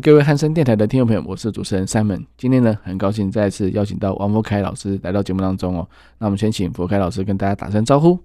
[0.00, 2.24] 各位汉声电台的听众朋友，我是主持人 Simon。
[2.36, 5.88] 今天呢，很高兴再次邀请到王福闓老师来到节目当中哦。
[6.18, 8.18] 那我们先请福闓老师跟大家打声招呼。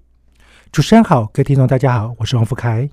[0.72, 2.90] 主持人好，各位听众大家好，我是王福闓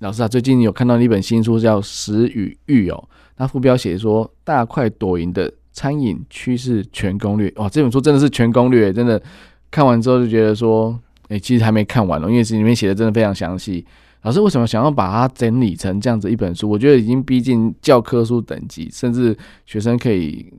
[0.00, 0.28] 老师啊。
[0.28, 7.50] 最近有看到一本新书叫《食与欲》哦，那副标写说“大快朵颐的餐饮趋势全攻略”。
[7.56, 9.22] 哇，这本书真的是全攻略，真的
[9.70, 10.98] 看完之后就觉得说，
[11.28, 13.86] 哎，其实还没看完哦，因为是里面写的真的非常详细。
[14.22, 16.68] 老师为什么想要把它整理成这样子一本书？
[16.68, 20.52] 我觉得已经逼近教科书等级，甚至学生可以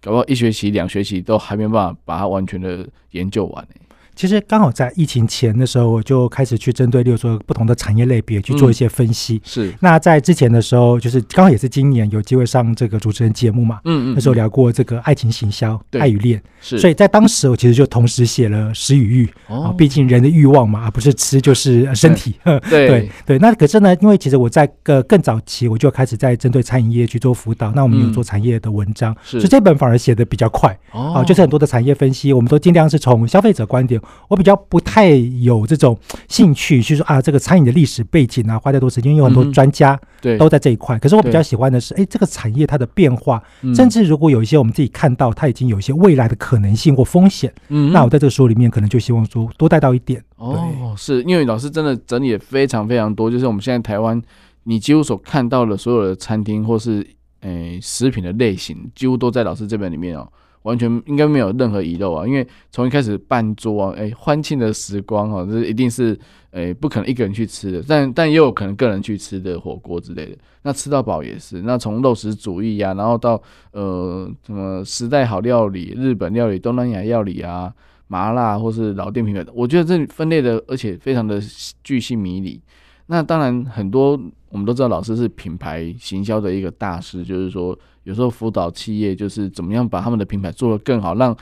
[0.00, 3.80] 搞不好一学期、两学期都还没办法把它完全的研究完欸。
[4.18, 9.36] 其实刚好在疫情前的时候，我就开始去针对，例如说不同的产业类别去做一些分析。
[9.36, 9.74] 嗯、是。
[9.78, 13.78] 那在之前的时候，就是刚好也是今年有机会上这个主持人节目嘛。
[13.84, 14.14] 嗯嗯。
[14.16, 16.42] 那时候聊过这个爱情行销、对爱与恋。
[16.60, 16.80] 是。
[16.80, 19.30] 所以在当时，我其实就同时写了食与欲。
[19.46, 19.72] 哦。
[19.78, 22.34] 毕竟人的欲望嘛，而不是吃就是身体。
[22.44, 22.58] 对
[22.88, 23.38] 对对。
[23.38, 27.70] 那可是呢，因为其实我在个更早期，我就开始在针对餐饮业去做辅导。
[27.70, 29.38] 那我们有做产业的文章，是。
[29.38, 30.76] 所以这本反而写的比较快。
[30.90, 31.24] 哦。
[31.24, 34.00] 就是很多的产业分析，我们都尽量是从消费者观点。
[34.28, 39.98] 我比较不太有这种兴趣，去说啊，这个餐饮的历史背景啊，花太多时间，有很多专家
[40.38, 40.98] 都在这一块。
[40.98, 43.42] 可是我比较喜欢的是，哎，这个产业它的变化，
[43.74, 50.22] 甚至如果有一些我们自己看到它已经有一些未来的可能性或风险，嗯那我在这个书里面可能就希望说多带到一点。
[50.36, 54.20] 哦，是因为老师真的整理也非常非常多，就是我们现在台湾，
[54.64, 57.06] 你几乎所看到的所有的餐厅或是
[57.40, 60.28] 诶食品的类型，几乎都在老师这本里面哦。
[60.62, 66.18] 完全应该没有任何遗漏啊，因为从一开始办桌啊，哎，欢庆的时光哈，这一定是
[66.50, 70.36] 哎不可能一个人去吃的，但但也有可能个人去吃的火锅之类的。
[70.62, 73.40] 那吃到饱也是，那从肉食主义呀、啊，然后到
[73.72, 77.72] 呃什么时代好料理、日本料理、东南亚料理啊，
[78.08, 81.40] 麻辣或是老店品牌，我觉得这分类的而且非常的
[81.82, 82.60] 巨细靡遗。
[83.06, 84.20] 那当然很多
[84.50, 87.78] 我们都知道，老师是品牌行销的一个大师，就是说。
[88.08, 91.36] 有时候辅导企业就是怎么样把他们的品牌做得更好，让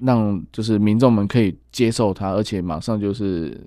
[0.00, 3.58] 让就是民众们可以接受它，而且马上就是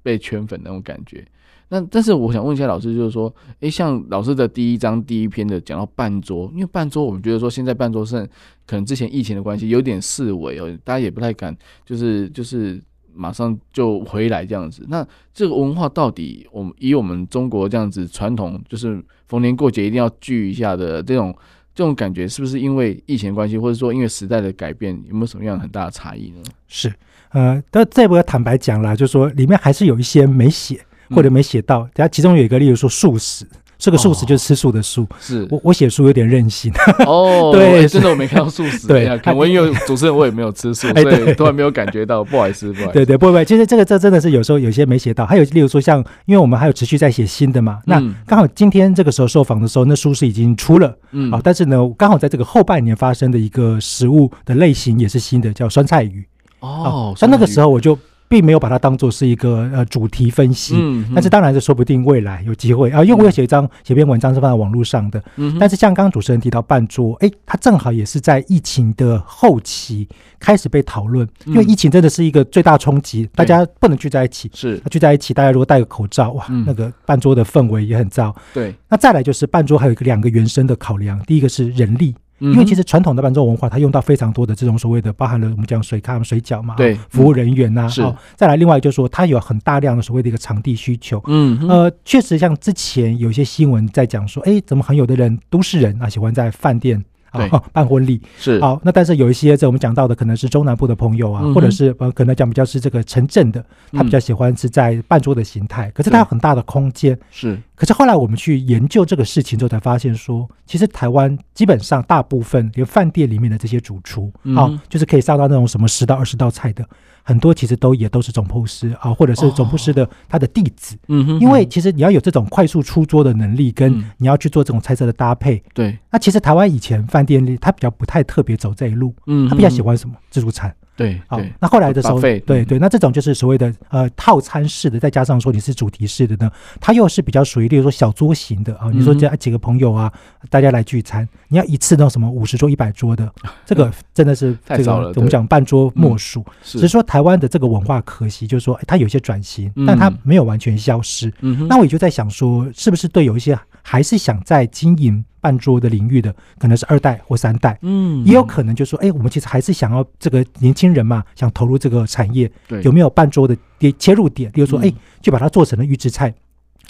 [0.00, 1.26] 被圈粉那种感觉。
[1.68, 8.24] 那但是我想问一下老师，就是说，诶，像老师的第一章第一篇的讲到半桌，因为半桌我们觉得说现在半桌是
[8.64, 12.80] 可能之前疫情的关系有点四维哦，大家也不太敢，就是就是。
[13.20, 18.98] 马上就回来这样子，那这个文化到底，我们以我们中国这样子传统，就是
[19.28, 21.36] 逢年过节一定要聚一下的这种
[21.74, 26.42] 这种感觉，是不是因为疫情关系，或者说因为时代的改变，有没有什么样很大的差异呢？
[26.66, 26.90] 是，
[27.32, 30.80] 呃，但这不要坦白讲了，就是说里面还是有一些没写
[31.10, 33.46] 或者没写到，然后其中有一个，例如说素食。
[33.80, 35.48] 这个素食就是吃素的素，是。
[35.50, 36.70] 我我写书有点任性。
[37.06, 56.22] 哦，对，真的我没看到素食，对，可能因为主持人我也没有吃素，所以都还没有感觉到，不好意思，不好意思，对对，不不，其实这个这真的是有时候有些没写到，还有例如说像，因为我们还有持续在写新的嘛，那刚好今天这个时候受访的时候，那书是已经出了，嗯，好，但是呢，刚好在这个后半年发生的一个食物的类型也是新的，叫酸菜鱼，
[56.60, 57.98] 哦，像那个时候我就。
[58.30, 70.08] 并没有把它当做是一个呃主题分析，嗯，但是当然是说不定未来有机会啊，因为我有写一张写篇文章是放在网络上的，嗯，但是像刚刚主持人提到半桌，哎，它正好也是在疫情的后期
[70.38, 74.80] 开始被讨论，因为疫情真的是一个最大冲击，大家不能聚在一起，是。
[74.88, 82.14] 聚在一起，大家如果戴个口罩，哇，那个半桌的氛围也很糟，对，那再来就是半桌还有一个两个原生的考量，第一个是人力。
[82.40, 88.16] 因为其实传统的办桌文化，它用到非常多的这种所谓的，包含了我们讲水咖、水饺嘛，对，服务人员呐、啊，是、哦。
[88.34, 91.22] 再来，另外就是说，它有很大量的所谓的一个场地需求。
[91.26, 97.04] 嗯，呃，确实像之前有一些新闻在讲说，哎，怎么很有的人，都市人啊，喜欢在饭店。
[97.30, 98.20] 啊，办婚礼。
[98.38, 98.60] 是。
[98.60, 107.18] 好，那但是有一些在我们讲到的，可能是中南部的朋友啊，或者是呃，可能讲比较是这个城镇的，他比较喜欢是在半桌的形态，可是它有很大的空间。
[107.30, 107.58] 是。
[107.74, 116.84] 可是后来我们去研究这个事情之后，才发现说，其实台湾基本上大部分连饭店里面的这些主厨，好，就是可以上到那种什么十到二十道菜的。
[117.30, 125.96] 很多其实都也都是总铺师啊，或者是总铺师的他的弟子，嗯哼，因为其实你要有这种快速出桌的能力，跟你要去做这种菜色的搭配，对。
[126.10, 130.16] 那其实台湾以前饭店里他比较不太特别走这一路，嗯，他比较喜欢什么？
[130.28, 138.90] 自助餐，对，好，那后来的时候，对对，那这种就是所谓的呃套餐式的，再加上说你是主题式的呢，它又是比较属于，例如说小桌型的啊。
[138.92, 140.12] 你说这几个朋友啊，
[140.50, 143.32] 大家来聚餐，你要一次弄什么五十桌、一百桌的，
[143.64, 146.44] 这个真的是这个我们讲半桌莫属。
[146.62, 151.32] 只是说台湾的这个文化可惜，就是说它有些转型，但它没有完全消失。
[151.40, 153.58] 嗯那我也就在想说，是不是对有一些
[153.90, 164.48] 还是想在经营半桌的领域的，可能是二代或三代，嗯，也有可能就说，哎，我们其实还是想要这个年轻人嘛，想投入这个产业，对，有没有半桌的点切入点？
[164.52, 166.32] 比如说，哎，就把它做成了预制菜，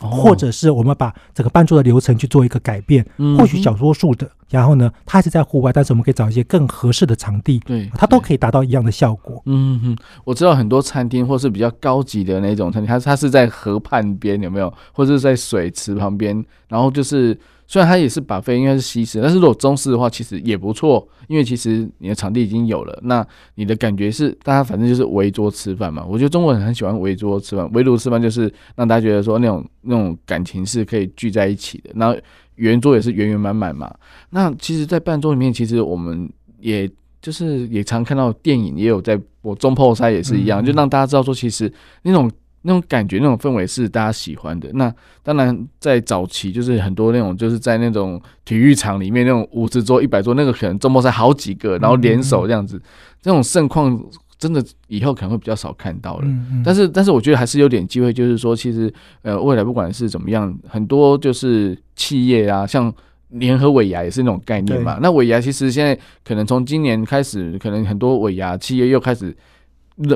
[0.00, 3.04] 或者是我们把整个伴奏的流程去做一个改变，
[3.38, 9.42] 或许小多数的，然后呢，它还是在户外，但是我们可以找一些更合适的场地，对，它都可以达到一样的效果。
[9.46, 14.72] 嗯哼，我知道很多餐厅或是比较高级的那种餐厅，它它是在河畔边，有没有？
[14.92, 17.38] 或者是在水池旁边，然后就是。
[17.70, 21.06] 虽然它也是把飞应该是西式，但是如果中式的话，其实也不错。
[21.28, 23.24] 因为其实你的场地已经有了，那
[23.54, 26.04] 你的感觉是大家反正就是围桌吃饭嘛。
[26.04, 31.90] 我觉得中国人很喜欢围桌吃饭，围炉吃饭就是让大家觉得说那种那种感情是可以聚在一起的。
[31.94, 32.18] 然后
[32.56, 33.88] 圆桌也是圆圆满满嘛。
[34.30, 36.28] 那其实，在办桌里面，其实我们
[36.58, 36.90] 也
[37.22, 41.72] 就是也常看到电影也有在播中破塞也是一样，就让大家知道说，其实
[42.02, 42.28] 那种。
[42.62, 44.68] 那种感觉，那种氛围是大家喜欢的。
[44.74, 44.92] 那
[45.22, 52.80] 当然，在早期就是很多那种，就是在那种体育场里面那种五十桌、一百桌，那个可能周末赛好几个，然后联手这样子，
[53.22, 53.98] 这种盛况
[54.38, 56.28] 真的以后可能会比较少看到了。
[56.62, 58.92] 但是，但是我觉得还是有点机会，就是说，其实
[59.22, 62.92] 呃，未来不管是怎么样，很多就是企业啊，像
[63.30, 64.98] 联合尾牙也是那种概念嘛。
[65.00, 69.34] 那尾牙其实现在可能从今年开始，可能很多尾牙企业又开始。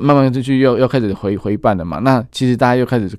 [0.01, 3.11] 慢慢就去又又开始回回办了嘛，那其实大家又开始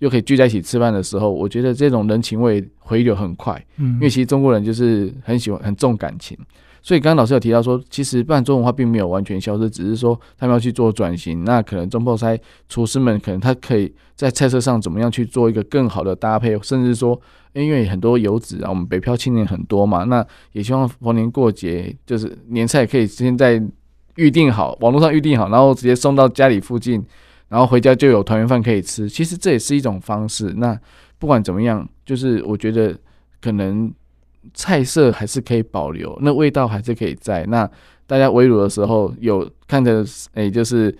[0.00, 6.36] 又可以聚在一起吃饭的时候，我觉得这种人情味回流很快，嗯，因为其实中国人就是很喜欢很重感情，
[6.82, 12.38] 所以刚刚老师有提到说，其实办中文化并没有完全消失，只是说他们要去做转型，那可能中破塞
[12.68, 17.20] 厨师们可能他可以在菜色上怎么样去做一个更好的搭配，甚至说，
[17.52, 23.62] 因为很多游子啊，我们北漂青年很多嘛，那也希望逢年过节就是年菜可以先在。
[24.18, 27.00] 预定好，网络上预定好，然后直接送到家里附近，
[27.48, 29.08] 然后回家就有团圆饭可以吃。
[29.08, 30.52] 其实这也是一种方式。
[30.56, 30.76] 那
[31.20, 32.98] 不管怎么样，就是我觉得
[33.40, 33.92] 可能
[34.54, 37.44] 菜色还是可以保留，那味道还是可以在。
[37.46, 37.70] 那
[38.08, 40.04] 大家围炉的时候有看着，
[40.34, 40.92] 哎，就是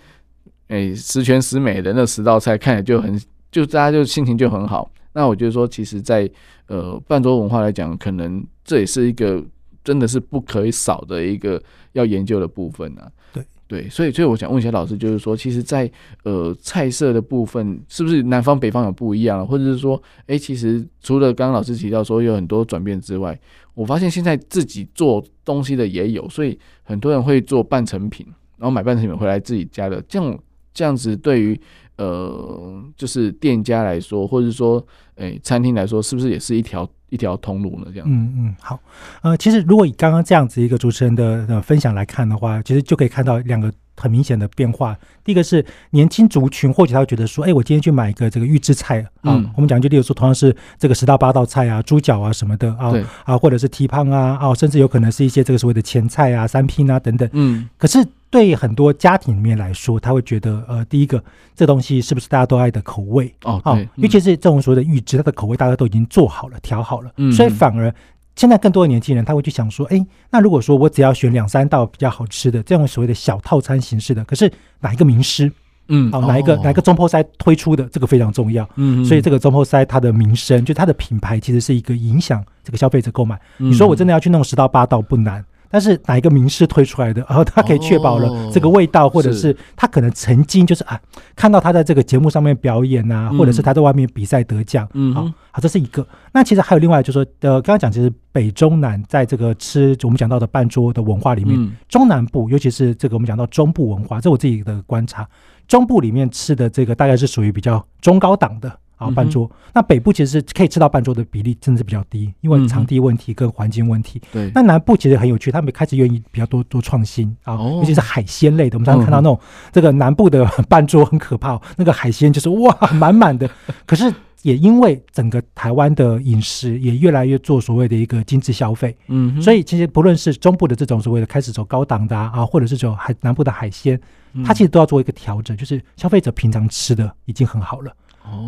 [0.69, 4.89] 哎十全十美的那十道菜，看着就很，就大家就心情就很好。
[5.11, 6.29] 那我觉得说，其实在，
[6.67, 9.43] 呃办桌文化来讲，可能这也是一个。
[9.89, 11.59] 真的是不可以少的一个
[11.93, 13.11] 要研究的部分啊！
[13.33, 13.43] 对。
[13.67, 15.93] 对，所以所以我想问一下老师，就是说，其实在，在
[16.23, 23.39] 呃菜色的部分，是不是南方北方有不一样，或者是说，哎，其实除了刚刚老师提到说有很多转变之外，
[23.73, 28.25] 我发现现在自己做东西的也有，所以很多人会做半成品，
[28.57, 30.39] 然后买半成品回来自己家的，这样
[30.73, 31.59] 这样子对于
[32.03, 34.83] 呃就是店家来说，或者说
[35.15, 36.89] 哎餐厅来说，是不是也是一条？
[37.11, 38.07] 一条通路呢，这样。
[38.07, 38.79] 嗯嗯，好，
[39.23, 44.97] 呃，其实如果以刚刚这样子一个主持人的呃分享来看的话，其实就可以看到两个很明显的变化。
[45.23, 52.93] 第一个是年轻族群，或许他会觉得说，哎，我今天去买一个这个预制菜啊，嗯、我们讲就例如说，同样是这个十到八道菜啊，猪脚啊什么的啊，
[53.25, 57.29] 啊，或者是蹄膀啊，啊，甚至有可能是一些这个所谓的前菜啊、三拼啊等等。
[57.33, 58.05] 嗯，可是。
[58.31, 61.19] 对很多家庭里面来说，他会觉得，呃，第一个，
[61.55, 63.33] 这东西是不是大家都爱的口味？
[63.43, 67.91] 哦，对，尤其是这种所谓的预制，它的口味大家都已经做好了、调好了，嗯，所以反而
[68.39, 75.51] 现在更多的年轻人他会去想说，哎，那如果说我只要选两三道比较好吃的这种所谓的小套餐形式的，可是哪一个名师？
[75.89, 83.37] 嗯，好，哪一个哪一个中破塞推出的这个非常重要，嗯，所以这个中破塞它的名声，就它的品牌，其实是一个影响这个消费者购买。
[83.57, 85.43] 你说我真的要去弄十道八道不难。
[85.69, 90.99] 但是哪一个名师推出来的，然后他可以确保了这个味道，或者是他可能曾经就是啊，
[91.35, 96.05] 看到他在这个节目上面表演啊，或者是他在外面比赛得奖，嗯，好，好，这是一个。
[96.33, 105.27] 那其实还有另外就是说，呃，刚刚讲其实北中南在这个吃我们讲到的半桌的文化里面，中南部尤其是这个我们讲到中部文化，这我自己的观察，
[105.67, 108.71] 中部里面吃的这个大概是属于比较中高档的。
[108.99, 109.49] 啊，半桌。
[109.73, 114.21] 那北部其实是可以吃到半桌的比例，真的是比较低，因为场地问题跟环境问题。
[114.31, 114.51] 对。
[114.53, 118.77] 那南部其实很有趣，他们开始愿意比较多多创新啊，尤其是海鲜类的。
[118.77, 119.39] 我们常常看到那种
[119.71, 123.49] 这个南部的 半桌很可怕，那个海鲜就是哇满满的。
[123.87, 133.99] 可是也因为整个台湾的饮食也越来越做所谓的一个精致消费，嗯，所以其实不论是中部的这种所谓的开始走高档的啊，或者是走海南部的海鲜，
[134.45, 137.91] 它其实都要做一个调整，就是消费者平常吃的已经很好了。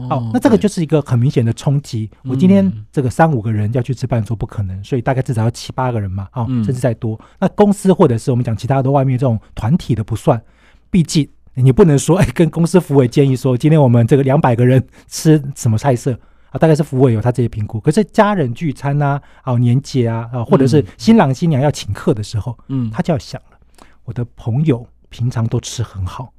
[0.10, 2.10] 哦，那这个就是一个很明显的冲击。
[2.24, 7.20] 我今天这个三五个人要去吃饭桌不可能，所以大概至少要七八个人嘛，啊，甚至再多。
[7.40, 10.42] 那公司或者是我们讲其他的外面这种团体的不算，
[10.90, 16.18] 毕竟你不能说，哎，跟公司服委建议说，今天我们这个两百个人吃什么菜色
[16.50, 16.58] 啊？
[16.58, 17.80] 大概是服务有他这些评估。
[17.80, 23.58] 可是家人聚餐呐，啊，年节啊，啊，或者是新郎新娘要请客的时候，嗯，他就要想了，
[24.06, 26.32] 我的朋友平常都吃很好，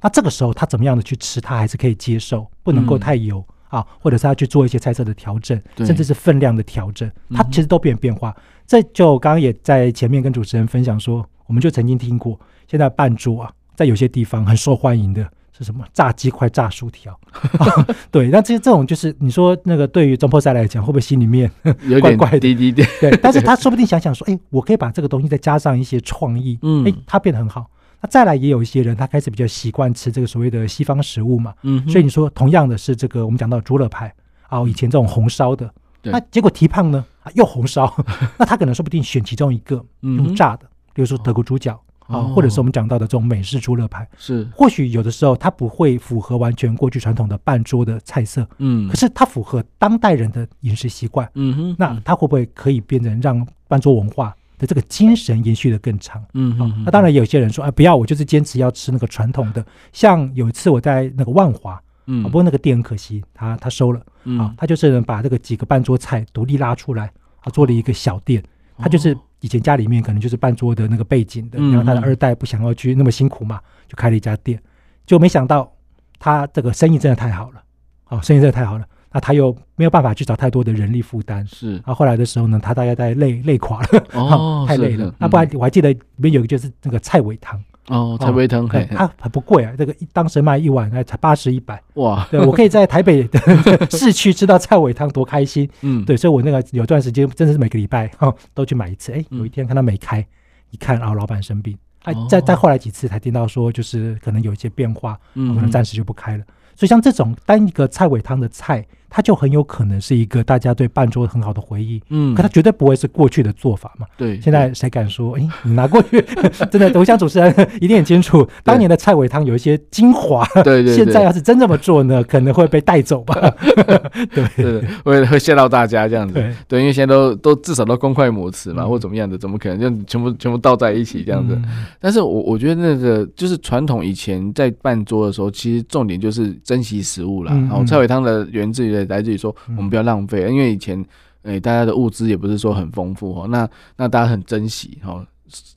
[0.00, 3.44] 那这个时候他怎么样的去吃，他还是可以接受，不能够太油。
[3.68, 8.34] 啊，或者是他去做一些菜色的调整，甚至是分量的调整，他其实都变变化。
[8.66, 15.84] 这就刚刚也在前面跟主持人分享说，我们就曾经听过，现在半桌啊，在有些地方很受欢迎的是什么？
[15.92, 17.14] 炸鸡块、炸薯条。
[18.10, 21.50] 对，那这这种就是你说那个对于中破赛来讲，会不会心里面
[21.82, 22.54] 有点怪怪的。
[23.02, 27.66] 对，但是他说不定想想说，哎，我可以把这个东西再加上一些创意，嗯，哎，它变得很好。
[28.00, 34.12] 那再来也有一些人，他开始比较习惯吃这个所谓的西方食物嘛，嗯，所以你说同样的是这个我们讲到猪肋排
[34.48, 37.92] 啊，以前这种红烧的，那结果提胖呢，啊又红烧，
[38.38, 44.48] 那他可能说不定选其中一个用炸的，比如说德国猪脚啊，或者是我们讲到的这种美式猪肋排，是。
[44.54, 59.64] 或许有的时候它不会符合完全过去传统的半桌的菜色，嗯，可是它符合当代人的饮食习惯，嗯哼，那它会不会可以变成让半桌文化的这个精神延续的更长，嗯嗯、哦，那当然有些人说，哎，不要，我就是坚持要吃那个传统的。
[59.92, 67.10] 像有一次我在那个万华，嗯、哦，不过那个店很可惜，他他收了，啊、嗯哦，他就是把这个几个半桌菜独立拉出来，
[67.40, 68.42] 他做了一个小店。
[68.76, 74.60] 哦、他就是以前家里面可能就是半桌的那个背景的，嗯、然后他的二代不想要去那么辛苦嘛，就开了一家店，
[75.06, 75.72] 就没想到
[76.18, 77.62] 他这个生意真的太好了，
[78.08, 78.84] 哦，生意真的太好了。
[79.10, 81.72] 那他又没有办法去找太多的人力负担，是。
[81.72, 85.14] 然后后来的时候呢，他大概在累累垮了，哦， 太累了。
[85.18, 92.28] 那不然我还记得里面有一个就是那个菜尾汤，哦，菜尾汤，它很不贵啊，这个当时卖一碗才八十一百，哇！
[92.30, 95.68] 对，我可以在台北 的市区吃到菜尾汤，多开心。
[95.80, 99.12] 嗯，对，所以我那个有段时间真的是每个礼拜哈都去买一次。
[99.12, 100.24] 哎，有一天看他没开，
[100.70, 106.44] 一看啊，老板生病，哎，再再后来几次才听到说就是可能有一些变化，可能暂时就不开了。
[106.76, 108.84] 所以像这种单一个菜尾汤的菜。
[109.10, 114.06] 它就很有可能是一个大家对半桌很好的回忆，嗯，可它绝对不会是过去的做法嘛。
[114.16, 115.36] 对，现在谁敢说？
[115.38, 116.22] 哎，你拿过去，
[116.70, 120.44] 真的，我想主持人一定很清楚，当年的菜尾汤有一些精华。
[120.62, 120.94] 对对。
[120.94, 123.34] 现在要是真这么做呢，可能会被带走吧。
[124.34, 126.34] 对对，会会吓到大家这样子。
[126.34, 131.58] 对对，因为现在都都至少都公筷母匙嘛，或怎么样的，怎么可能就全部全部倒在一起这样子？
[131.98, 137.52] 但是我我觉得那个就是传统以前在办桌的时候，其实重点就是珍惜食物啦。
[137.52, 138.97] 然后菜尾汤的源自于。
[139.06, 141.04] 来自于说，我们不要浪费，因为以前，
[141.42, 145.26] 诶，大家的物资也不是说很丰富哈，那那大家很珍惜哈，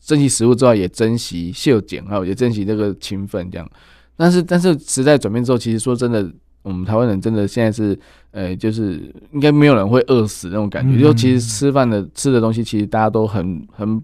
[0.01, 3.69] 珍惜食物之外，也珍惜孝敬哈，也珍惜这个勤奋这样。
[4.17, 6.29] 但是，但是时代转变之后，其实说真的，
[6.61, 7.97] 我们台湾人真的现在是，
[8.31, 10.99] 诶，就是应该没有人会饿死那种感觉。
[10.99, 13.99] 就其实吃饭的吃的东西，其实大家都很很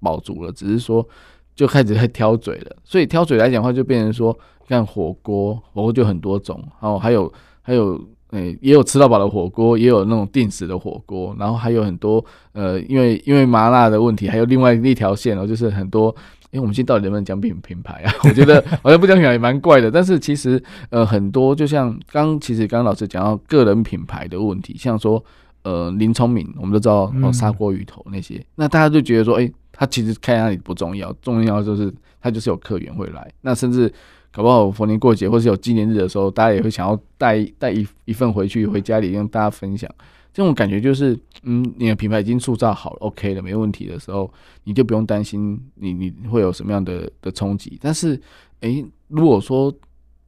[0.00, 1.06] 饱足了，只是说
[1.54, 2.76] 就开始在挑嘴了。
[2.84, 4.36] 所以挑嘴来讲的话，就变成说，
[4.68, 7.32] 看火锅，火锅就很多种，然后还有
[7.62, 7.98] 还有。
[8.30, 16.14] 诶，也有吃到饱的火锅，也有那种定时的火锅，然后还有很多呃，因为因为麻辣的问题，还有另外一条线哦，就是很多。
[16.52, 18.12] 因为我们现在到底能不能讲品品牌啊？
[18.24, 19.90] 我觉得好像不讲品牌也蛮怪的。
[19.90, 25.22] 但是其实呃，很多就像刚其实刚刚老师讲到个人品牌的问题，像说
[25.64, 31.92] 呃林聪明，我们都知道哦砂锅鱼头那些，那大家就觉得说，诶，他其实开哪里不重要，重要就是
[32.22, 33.92] 他就是有客源会来，那甚至。
[34.36, 39.90] 搞不好逢年过节或是有纪念日的时候，大家也会想要带带一一份回去回家里跟大家分享。
[40.30, 44.30] 这种感觉就是，嗯，你的品牌已经塑造好了，OK 了，没问题的时候，
[44.64, 47.78] 你就不用担心你你会有什么样的的冲击。
[47.80, 48.20] 但是，
[48.60, 49.72] 诶、如果说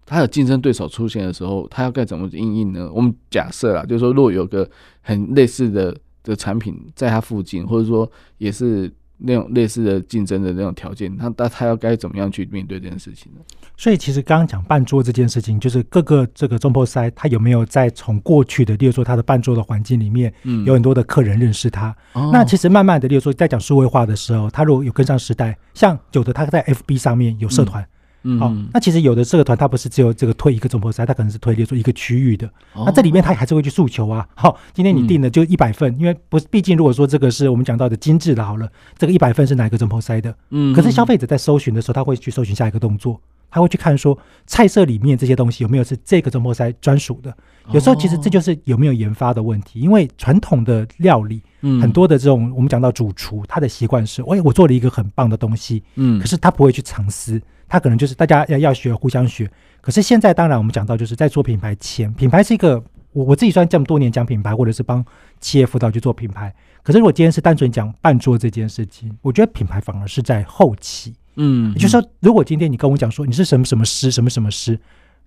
[0.06, 2.90] 他有竞争对手出现的时候，他要该怎么应应呢？
[2.90, 4.66] 我们假设啊，就是说，如果有个
[5.02, 8.90] 很类似的的产品在他附近，或者说也是。
[9.18, 13.40] 那种类似的竞争的那种条件，那他他要该怎么样去面对这件事情呢？
[13.76, 21.94] 所以其实刚刚讲办桌这件事情，就是各个这个中破塞他有没有在从过去的，例如说他的办桌的环境里面，嗯，有很多的客人认识他。
[22.14, 27.82] 嗯、那其实慢慢的，例如说在讲数位化的时候，他如果有跟上时代，像有的他在 FB 上面有社团。
[27.82, 27.88] 嗯
[28.30, 32.46] 嗯，好，那其实有的这个团，它不是只有这个推一个总破赛，它可能是推，例如说一个区域的。
[32.74, 34.26] 哦、那这里面它还是会去诉求啊。
[34.34, 38.68] 好，今天你定的就一百份，嗯、因为不是，毕竟如果说这个是我们讲到的精致的，好了，
[38.98, 40.34] 这个一百份是哪一个总破赛的？
[40.50, 43.18] 嗯，可是消费者在搜寻的时候，他会去搜寻下一个动作，
[43.50, 47.34] 他会去看说菜色里面这些东西有没有是这个总铺师专属的。
[47.72, 57.40] 有时候其实这就是有没有研发的问题，因为传统的料理，嗯，很多的这种我们讲到主厨，他的习惯是，哎，我做了一个很棒的东西，嗯，可是他不会去尝试。
[57.70, 59.50] 他可能就是大家要要学，互相学。
[59.82, 65.04] 可是现在，当然我们讲到，就是在做品牌前，品牌是一个我我自己算这么多年讲品牌，或者是帮
[65.38, 66.50] 企业辅导去做品牌。
[66.82, 74.78] 可是如果今天是单纯讲办桌这件事情，我觉得品牌反而是在后期，嗯，就说，如果今天你跟我讲说你是什么什么师，什么什么师，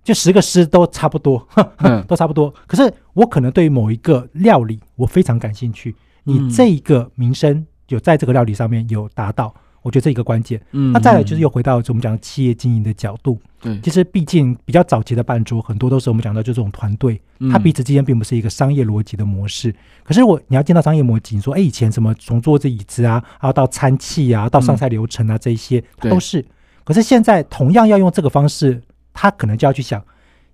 [0.04, 2.54] 就十个师都差不多，嗯、 都差不多。
[2.66, 9.52] 可是我可能对于某一个料理我非常感兴趣，你这一个名声有在这个料理上面有达到。
[9.82, 17.20] 我觉得这一个关键，嗯，那再来就是又回到我们讲企业经营的角度，对，其实毕竟比较早期的办桌，很多都是我们讲到就这种团队，
[17.50, 19.74] 它彼此之间并不是一个商业逻辑的模式。
[20.04, 26.44] 可是我你要见到商业模型，说，哎，以前什么从桌子椅子啊，然后到餐器啊，到上菜流程啊，这一些它都是。
[26.84, 28.80] 可是现在同样要用这个方式，
[29.12, 30.02] 他可能就要去想，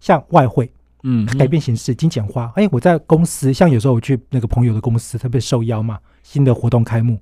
[0.00, 0.70] 像外汇，
[1.02, 2.52] 嗯，改变形式，精简化。
[2.54, 7.18] 哎，我在公司，像有时候我去那个朋友的公司，特别受邀嘛，新的活动开幕。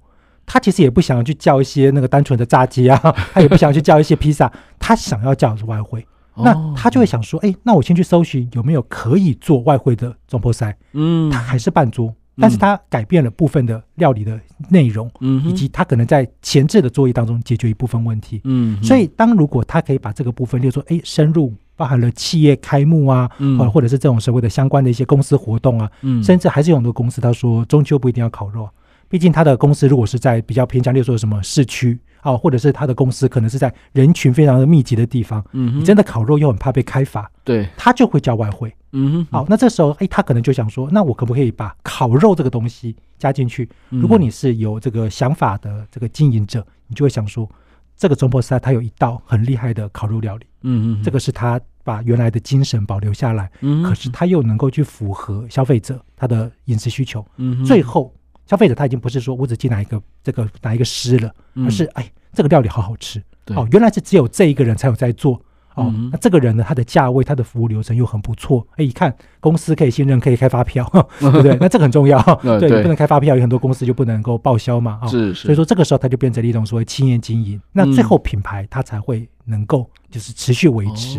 [0.46, 2.96] 他其实也不想要去叫一些那个单纯的炸鸡啊，
[3.34, 6.06] 他也不想去叫一些披萨，他想要叫的是外汇。
[6.38, 10.70] 那他就会想说，哎，那我先去搜寻有没有可以做外汇的总铺师。
[10.92, 14.38] 嗯，他还是半桌，但是他改变了部分的料理的
[14.68, 18.42] 内容，嗯，以及他可能在前置的作业当中解决一部分问题。
[18.44, 28.68] 嗯，所以当如果他可以把这个部分，例如说，哎，深入包含了企业开幕啊，或或者是这种所谓的相关的一些公司活动啊，嗯，甚至还是有很多公司他说中秋不一定要烤肉。
[29.08, 43.68] 毕竟他的公司如果是在比较偏向，例如说什么市区啊，或者是他的公司可能是在人群非常的密集的地方，嗯，你真的烤肉又很怕被开罚，对，他就会叫外汇，嗯哼，好，那这时候哎，他可能就想说，那我可不可以把烤肉这个东西加进去？
[43.90, 47.48] 如果你是有这个想法的这个经营者，你就会想说，
[47.96, 58.12] 这个总铺师他有一道很厉害的烤肉料理，嗯嗯，这个是他把原来的精神保留下来，嗯，可是他又能够去符合消费者他的饮食需求，嗯，最后。
[58.46, 65.40] 消费者他已经不是说我只记哪一个这个哪一个师了，而是哎，这个料理好好吃哦，原来是只有这一个人才有在做
[65.74, 65.92] 哦。
[66.12, 70.84] 那这个人呢，他的价位、他的服务流程又很不错，哎，一看公司可以信任，可以开发票，
[71.18, 71.56] 对不对？
[71.60, 75.42] 那这个很重要， 对，你不能开发票，有很多公司就不能够报销嘛，是是。
[75.42, 81.18] 所以说这个时候他就变成了一种所谓企业经营，那最后品牌它才会能够就是持续维持。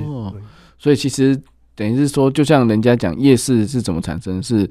[0.77, 1.37] 所以其实
[1.75, 4.69] 等于是说，就像人家讲夜市是怎么产生是。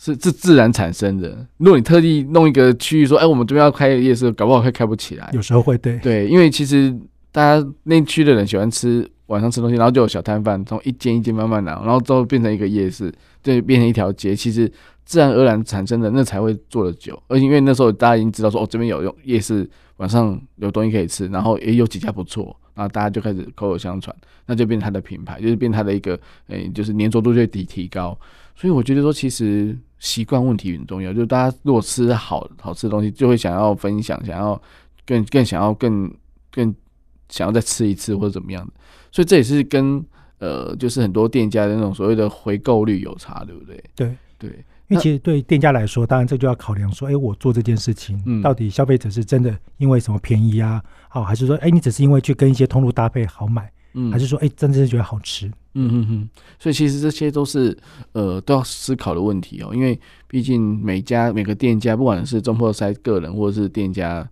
[0.00, 1.44] 是是自然产生的。
[1.56, 5.28] 如果你特地弄一个区域说，哎，我们这边要开夜市，搞不好会开不起来。
[5.34, 6.96] 有时候会对对，因为其实
[7.32, 14.36] 大家那区的人喜欢吃晚上吃东西，然后就有小摊贩从一间一间慢慢拿，然后之后变成一个夜市，对，变成一条街。
[14.36, 14.70] 其实
[15.04, 24.14] 自然而然产生的那才会做得久，而且因为那时候大家已经知道说，哦，这边有用夜市，晚上有东西可以吃，然后也有几家不错，然后大家就开始口口相传，
[24.46, 28.16] 那就变成它的品牌，就是变它的一个，哎，就是粘着度就提提高。
[28.54, 29.76] 所以我觉得说，其实。
[29.98, 34.60] 习惯问题很重要，就是大家如果吃好好吃的东西，就会想要分享，想要
[35.06, 36.12] 更更想要更
[36.50, 36.74] 更
[37.28, 38.72] 想要再吃一次或者怎么样的，
[39.10, 40.04] 所以这也是跟
[40.38, 43.82] 呃，就是很多店家的那种所谓的回购率有差，对不对？
[43.94, 44.16] 对。
[44.40, 44.48] 对，
[44.86, 53.68] 因为其实对店家来说，当然这就要考量说，哎，我做这件事情，到底消费者是真的因为什么便宜啊，好，还是说，哎，你只是因为去跟一些通路搭配好买，
[54.00, 55.48] 嗯，还是说，哎，真的是觉得好吃？
[55.74, 57.76] 嗯嗯嗯，所以其实这些都是
[58.12, 64.28] 呃都要思考的问题哦，因为毕竟每家每个店家，不管是中破塞个人或者是店家、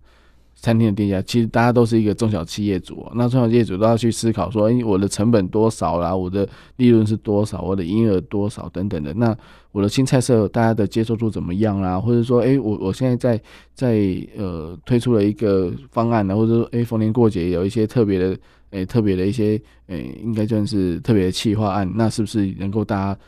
[0.55, 3.11] 餐厅的店家，其实大家都是一个中小企业主哦。
[3.15, 6.15] 那中小企业主都要去思考说，哎，我的成本多少啦？
[6.15, 7.61] 我的利润是多少？
[7.61, 9.13] 我的营业额多少等等的。
[9.13, 9.35] 那
[9.71, 11.99] 我的新菜色大家的接受度怎么样啦？
[11.99, 13.41] 或者说，哎，我我现在在
[13.73, 18.37] 在呃推出了一个方案呢，或者说，哎，逢年过节有一些特别的。
[18.71, 23.19] 诶、欸，特别的一些诶、欸，应该算是特别的企划案，那是不是能够大家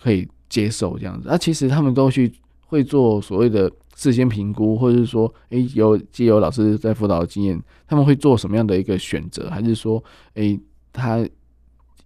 [0.00, 1.26] 可以接受这样子？
[1.26, 2.32] 那、啊、其实他们都去
[2.66, 9.50] 会做所谓的事先评估，或者是说，诶、欸，有既有老师在辅导的经验，他们会做什么样的一个选择？
[9.50, 10.02] 还是说，
[10.34, 10.60] 诶、欸，
[10.92, 11.28] 他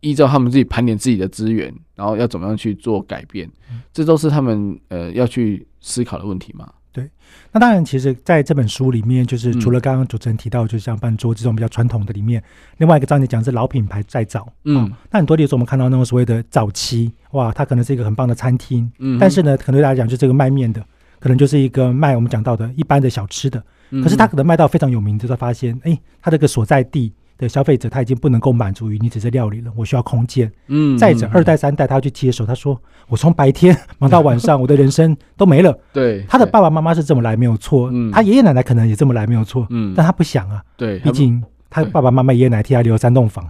[0.01, 3.51] 依照他们自己盘点自己的资源，然后要怎么样去做改变？
[3.93, 6.73] 这都是他们呃要去思考的问题嘛？
[6.97, 7.07] 对，
[7.53, 12.43] 那当然，其实在这本书里面，就是除了刚刚主持人提到，就像办桌这种比较传统的里面，
[12.79, 14.51] 另外一个章节讲的是老品牌再造。
[14.65, 20.83] 嗯、哦，那很多例如说我们看到那种所谓的早期，哇，它可能是一个很棒的餐厅，嗯，但是呢，可能对大家讲，就这个卖面的，
[21.21, 23.63] 可能就是一个卖我们讲到的一般的小吃的，
[24.03, 27.13] 可是它可能卖到非常有名，就会发现，哎，它这个所在地。
[27.39, 30.51] 的消费者他已经不能够满足于你只是料理了，我需要空间。
[30.69, 35.79] 嗯，再者二代三代他要去接手，他说我从白天 忙到晚上，我的人生都没了。
[35.93, 43.47] 对，他的爸爸妈妈是这么来没有错，嗯，他爷爷奶奶可能也这么来没有错，嗯，但他不想啊，对，毕竟他爸爸妈妈爷爷奶奶替他留了三栋房，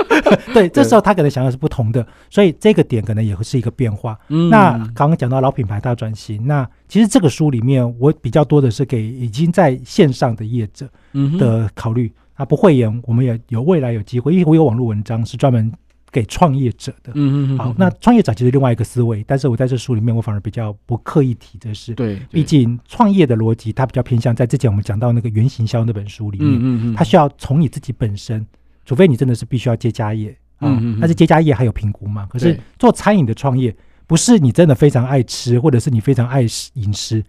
[0.54, 4.18] 对，这时候他可能想的是不同的，所以这个点可能也会是一个变化。
[4.28, 10.88] 嗯，那刚刚讲到老品牌大转型，那其实这个书里面我比较多的是给已经在线上的业者
[11.38, 12.10] 的考虑。
[12.36, 15.72] 啊，不会演，我们也有未来有机会，因为我有网络文章是专门
[16.12, 17.12] 给创业者的。
[17.14, 17.58] 嗯嗯。
[17.58, 21.94] 好，那创业者其实另外一个思维，但是我在这书里面我反而比较不刻意提这事。
[21.94, 22.20] 对。
[22.30, 28.46] 毕竟创业的逻辑，它比较偏向在之前我们讲到那个原行销那本书里面，嗯嗯嗯，它需要从你自己本身，
[28.84, 32.26] 除非你真的是必须要接家业啊，嗯嗯，但是接家业还有评估嘛。
[32.26, 33.74] 可是做餐饮的创业，
[34.06, 36.42] 不是你真的非常爱吃，或者是你非常爱
[36.74, 37.24] 饮食。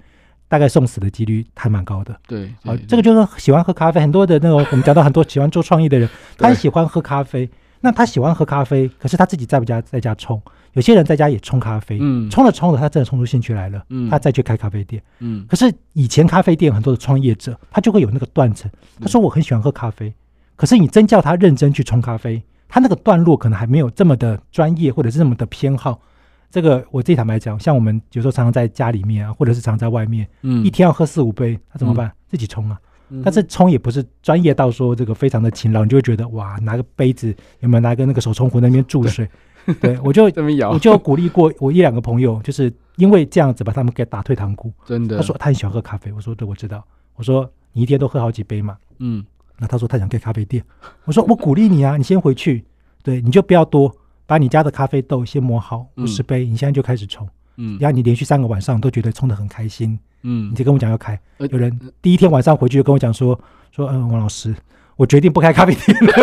[0.48, 2.18] 大概送死的几率还蛮高的。
[2.28, 7.50] 对，好，这个就是喜欢喝咖啡，很多的那种我们讲到很多喜欢做创业的人，他也喜欢喝咖啡。
[7.80, 10.42] 那他喜欢喝咖啡，可是他自己在不家在家冲？
[10.74, 15.46] 有些人在家也冲咖啡，嗯，冲着冲着他真的冲出兴趣来了，嗯，他再去开咖啡店，嗯。
[15.48, 18.70] 可是以前咖啡店很多的创业者，他就会有那个断层。
[19.00, 20.12] 他说我很喜欢喝咖啡，
[20.56, 26.02] 可是你真叫他认真去冲咖啡，他那个段落可能还没有这么的专业，或者是这么的偏好。
[26.50, 32.08] 这个我自己坦白讲，像我们有时候常常在家里面啊，或者是常常在外面，嗯，一天要喝四五杯，那怎么办？
[32.08, 32.80] 嗯、自己冲啊。
[33.10, 39.28] 嗯、但是冲也不是专业到说这个非常的勤劳，你就会觉得哇，拿个杯子有没有拿个那个手冲壶那边注水？
[39.66, 40.26] 对，对我就
[40.72, 44.72] 我就鼓励过我一两个朋友，就是因为这样子把他们给打退堂鼓。
[44.86, 46.86] 真的，他说他很喜欢喝咖啡，我说对，我知道。
[47.16, 48.78] 我说你一天都喝好几杯嘛？
[49.00, 49.26] 嗯，
[49.58, 50.64] 那他说他想开咖啡店，
[51.06, 52.66] 我说我鼓励你啊，你先回去，
[53.04, 53.94] 对，你就不要多。
[54.28, 61.20] 把你家的咖啡豆先磨好五十杯，嗯、你现在就开始冲，嗯，然后你连续三个晚上都觉得冲的很开心，嗯，你就跟我讲要开。
[61.38, 63.40] 呃、有人第一天晚上回去就跟我讲说
[63.72, 64.54] 说，嗯，王老师，
[64.98, 66.14] 我决定不开咖啡店了。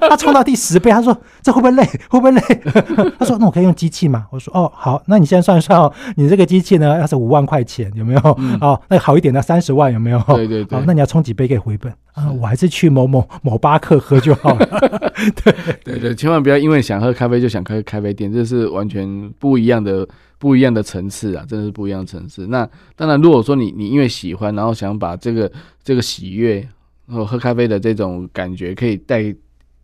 [0.08, 1.84] 他冲到第十杯，他说这会不会累？
[2.08, 2.40] 会不会累？
[3.18, 4.26] 他说那我可以用机器吗？
[4.30, 8.20] 我说哦好，那你现在算一算哦，你这个机器呢要是五万块钱有没有？
[8.38, 10.18] 嗯、哦，那好一点的三十万有没有？
[10.28, 10.78] 对对对。
[10.78, 12.32] 好，那你要冲几杯可以回本啊？
[12.32, 15.12] 我还是去某某某巴克喝就好 了。
[15.44, 22.46] 对对对，千万不要因为想喝咖啡就想开咖啡店，这是完全不一样的不一样的层次啊，真的是不一样的层次。
[22.46, 25.50] 那当然，如果说你你因为喜欢，然后想把这个
[25.82, 26.66] 这个喜悦，
[27.06, 29.34] 然后喝咖啡的这种感觉可以带。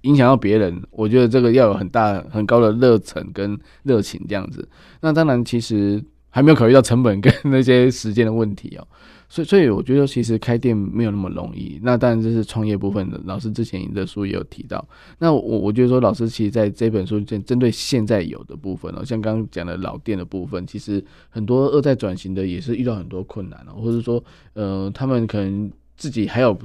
[0.05, 4.67] 影响到别人，我觉得这个要有很大很高的热忱跟热情这样子。
[5.03, 8.89] 那当然，其实还没有考虑到成本跟那些时间的问题哦。
[9.31, 11.79] 所以，所以我觉得其实开店没有那么容易。
[11.83, 13.19] 那当然这是创业部分的。
[13.25, 14.85] 老师之前的书也有提到。
[15.19, 24.23] 那我我觉得说，老师其实在这本书针针对现在有的部分哦，像刚刚讲的老店的部分，其实很多二代转型的也是遇到很多困难哦，或者说，
[24.55, 26.59] 呃，他们可能自己还有。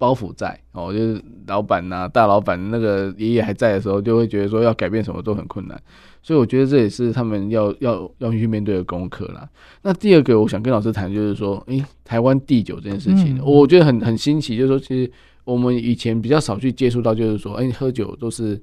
[0.00, 5.78] 包袱在哦，就是老板呐、啊，大老板那个爷爷还在的时候，就会觉得说要改变什么都很困难，
[6.22, 9.46] 所以我觉得这也是他们要要要去面对的功课啦。
[9.82, 15.12] 那第二个，我想跟老师谈，就是说，诶，台湾地酒这件事情，嗯、我觉得很很新奇，就是说，其实
[15.44, 18.58] 我们以前比较少去接触到，就是说，诶，喝酒都是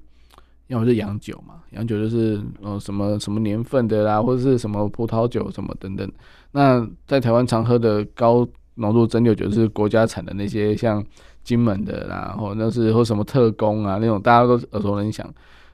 [0.69, 6.12] 要么是洋酒嘛，洋酒就是呃什么什么年份的啦，或者是什么葡萄酒什么等等。
[6.54, 8.47] 那在台湾常喝的高
[8.78, 11.04] 浓度蒸馏酒是国家产的那些，像
[11.44, 15.32] 金门的啦，或那是或什么特工啊那种，大家都耳熟能详。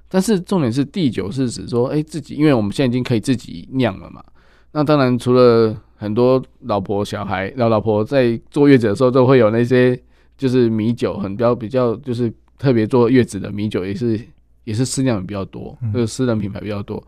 [0.07, 4.23] 但是重点是第九是指说，哎、欸，自己，因为我们现在已经可以自己酿了嘛。
[4.71, 9.99] 那当然，除了很多老婆小孩老老婆在坐月子的时候，都会有那些
[10.37, 14.19] 就是米酒，很比较比较就是特别坐月子的米酒，也是
[14.65, 17.03] 也是私酿比较多，就是私人品牌比较多。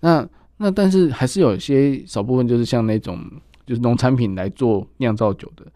[0.00, 3.20] 那那但是还是有一些少部分，就是像那种。
[3.66, 5.66] 就是农产品来做酿造酒的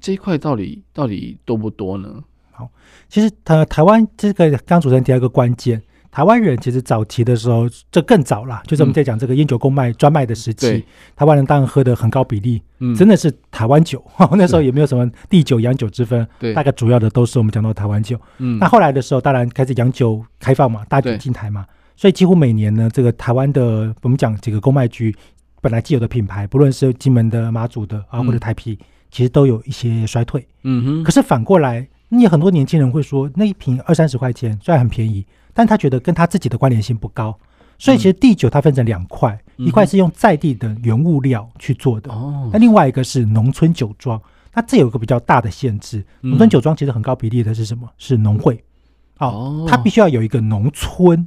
[0.00, 2.22] 这一块，到底到底多不多呢？
[2.52, 2.68] 好，
[3.08, 5.80] 其实台台湾这个刚主持人提到一个关键，
[6.10, 10.82] 台湾人其实早期的时候，这更早了，就是我们在讲这个烟酒公卖专卖的时期，嗯、
[11.16, 14.04] 台湾人当然喝的很高比例，嗯，真的是台湾酒，
[14.36, 18.20] 那时候也没有什么地酒洋酒之分，对，大概主要的都是我们讲到台湾酒。
[18.38, 21.64] 嗯，那后来的时候，当然开始洋酒开放嘛，大举进台嘛，
[21.96, 25.14] 所以几乎每年呢，这个台湾的我们讲几个公卖局。
[25.60, 30.46] 本来既有的品牌，不论是金门的、马祖的啊，或者台啤，嗯、其实都有一些衰退。
[30.62, 31.04] 嗯哼。
[31.04, 37.38] 可是反过来，你有很多年轻人会说，那一瓶二三十块钱虽然很便宜，但他觉得跟他自己的关联性不高。
[37.80, 42.50] 所以其实地酒它分成两块，嗯、一块是用在地的原物料去做的，哦。
[42.52, 44.20] 那另外一个是农村酒庄，
[44.52, 46.04] 那这有一个比较大的限制。
[46.20, 47.88] 农村酒庄其实很高比例的是什么？
[47.96, 48.60] 是农会。
[49.18, 49.64] 哦。
[49.68, 51.24] 它必须要有一个农村。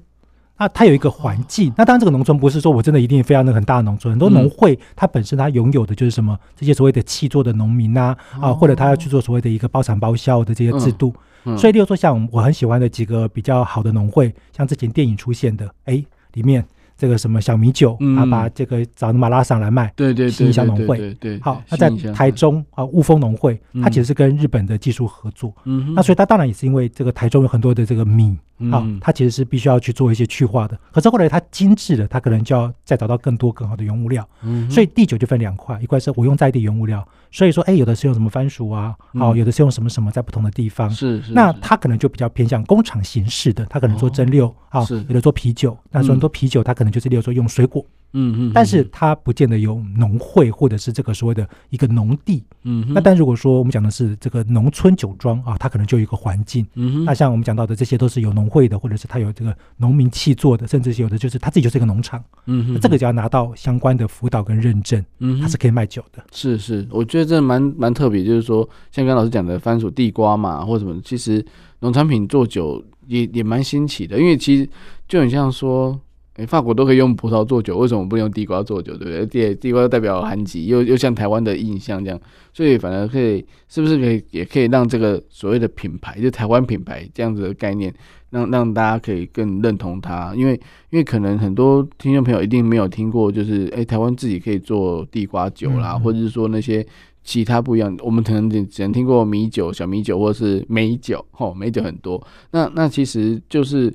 [0.61, 11.11] 那它有一个环境，那当然这个农村不是说我真的一定非要那个很大的农村，很多农会它本身它拥有的就是什么这些所谓的气作的农民呐啊，或者他要去做所谓的一个包产包销的这些制度，
[11.57, 16.63] 所以例如说像我很喜欢的几个比较好的农会，像之前电影出现的，哎，里面
[17.01, 21.39] 这个什么小米酒，啊，把这个找马拉桑来卖，对对对，信义乡农会，对对。
[21.39, 28.37] 好，那在台中啊，雾峰农会，它其实是跟日本的技术合作，嗯，那所以它当然也是因为这个台中有很多的这个米。
[28.71, 34.23] 啊，它其实是必须要去做一些去化的，可是后来它精致了，它可能就要再找到更多更好的原物料。
[34.43, 40.87] 嗯，所以地酒就分两块，一块是我用在地原物料，所以说，哎，有的是用什么番薯啊，好，有的是用什么什么，在不同的地方。
[40.91, 41.33] 是是。
[41.33, 45.75] 那它可能就比较偏向工厂形式的，它可能做蒸馏，好，有的做啤酒。
[45.89, 47.85] 那很多啤酒它可能就是例如说用水果。
[48.13, 66.21] 嗯嗯，但是它不见得有农会或者是这个所谓的一个农地，嗯，那但如果说我们讲的是这个农村酒庄啊，它可能就有一个环境，嗯，那像我们讲到的这些都是有农会的，或者是它有这个农民契作的，甚至是有的就是它自己就是一个农场，嗯，那这个就要拿到相关的辅导跟认证，嗯，它是可以卖酒的。
[66.33, 71.45] 是是，我觉得这蛮蛮特别，就是说像刚老师讲的番薯、地瓜嘛，或者什么，其实
[71.79, 74.67] 农产品做酒也也蛮新奇的，因为其实
[75.07, 75.97] 就很像说。
[76.41, 78.97] 哎，法国都可以用葡萄做酒，为什么不用地瓜做酒？
[78.97, 79.25] 对不对？
[79.27, 82.19] 地地瓜代表寒极，又又像台湾的印象这样，
[82.51, 87.93] 所以反而可以，是不是可以也可以让这个所谓的品牌，就台湾品牌这样子的概念，
[88.31, 90.33] 让让大家可以更认同它？
[90.35, 90.53] 因为
[90.89, 96.83] 因为可能很多听众朋友一定没有听过，就是哎，台湾自己可以做地瓜酒啦，嗯嗯或者是说那些
[97.23, 102.25] 其他不一样，我们可能只只能听过米酒、小米酒或者是美酒，吼，美酒很多。
[102.49, 103.93] 那那其实就是。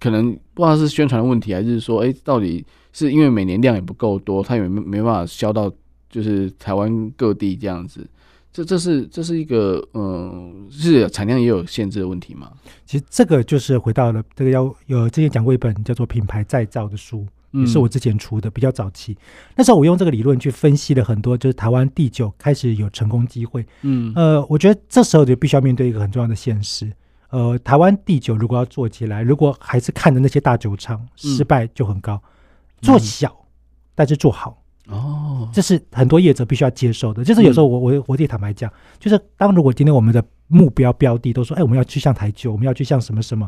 [0.00, 5.72] 可能不知道是宣传的问题，还是说，哎、欸，到底是因为每年量也不够多，它也没没办法销到
[6.08, 8.06] 就是台湾各地这样子。
[8.52, 12.50] 这这是这是一个嗯，是产量也有限制的问题吗？
[12.86, 19.14] 其实这个就是回到了这个要有之前讲过一本叫做《品牌再造》的书，也是我之前出的，比较早期。
[19.56, 23.62] 那时候我用这个理论去分析了很多，就是台湾第九开始有成功机会。
[23.82, 26.90] 嗯，呃，我觉得这时候就必须要面对一个很重要的现实。
[27.36, 32.14] 呃，台湾地酒如果要做起来，如果还是看着那些大酒厂，失败就很高。
[32.14, 33.46] 嗯、做小，嗯、
[33.94, 37.22] 但是做好哦，这是很多业者必须要接受的。
[37.22, 43.46] 就是有时候我我我得坦白讲，就是当如果今天我们的目标标的都说，哎，我们要去向台酒，我们要去向什么什么，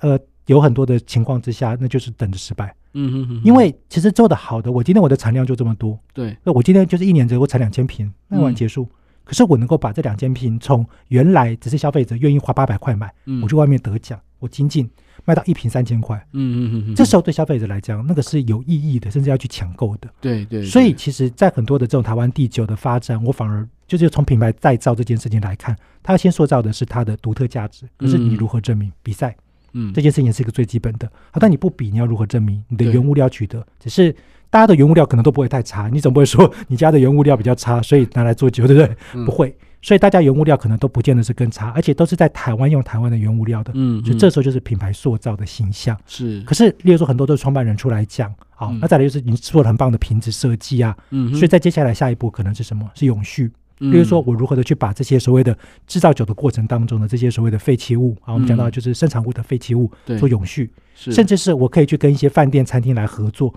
[0.00, 2.74] 呃，有很多的情况之下，那就是等着失败。
[2.94, 3.40] 嗯哼哼。
[3.44, 8.82] 因为其实做的好的，我今天我的产量就这么多，对，那我今天就是一年只有产两千瓶，那完结束。
[8.82, 14.88] 嗯可是我能够把这两千瓶从原来只是消费者愿意花八百块买，嗯、我去外面得奖，我仅仅
[15.24, 20.08] 卖到一瓶三千块，嗯嗯嗯，这时候对消费者来讲，那个是有意义的，甚至要去抢购的。
[20.20, 20.66] 对对，对。
[20.66, 27.86] 所以其实，在很多的这种台湾地酒的发展，我反而就是从品牌再造这件事情来看，它要先塑造的是它的独特价值。
[27.96, 28.90] 可是你如何证明？
[29.02, 29.36] 比赛，
[29.72, 31.06] 嗯，这件事情是一个最基本的。
[31.30, 33.64] 好，但你不比，你要如何证明你的原物料取得？
[33.78, 34.14] 只是。
[34.52, 38.96] 大家的原物料可能都不会太差，你总不会说你家的原物料比较差，所以拿来做酒，对不对？
[39.14, 43.72] 嗯、不会，所以大家原物料可能都不见得是更差，而且都是在台湾用台湾的原物料的。
[43.74, 45.96] 嗯，所以这时候就是品牌塑造的形象。
[46.06, 52.86] 是，可是例如说很多都是创办人出来讲，好，嗯、那再来就是你做了很棒的瓶子设计啊，嗯，所以在接下来下一步可能是什么？
[52.94, 53.50] 是永续。
[53.78, 55.56] 比如说，我如何的去把这些所谓的
[55.86, 63.52] 制造酒的过程当中的这些所谓的废弃物啊，我们讲到就是生产物的废弃物做永续，甚至是我可以去跟一些饭店、餐厅来合作，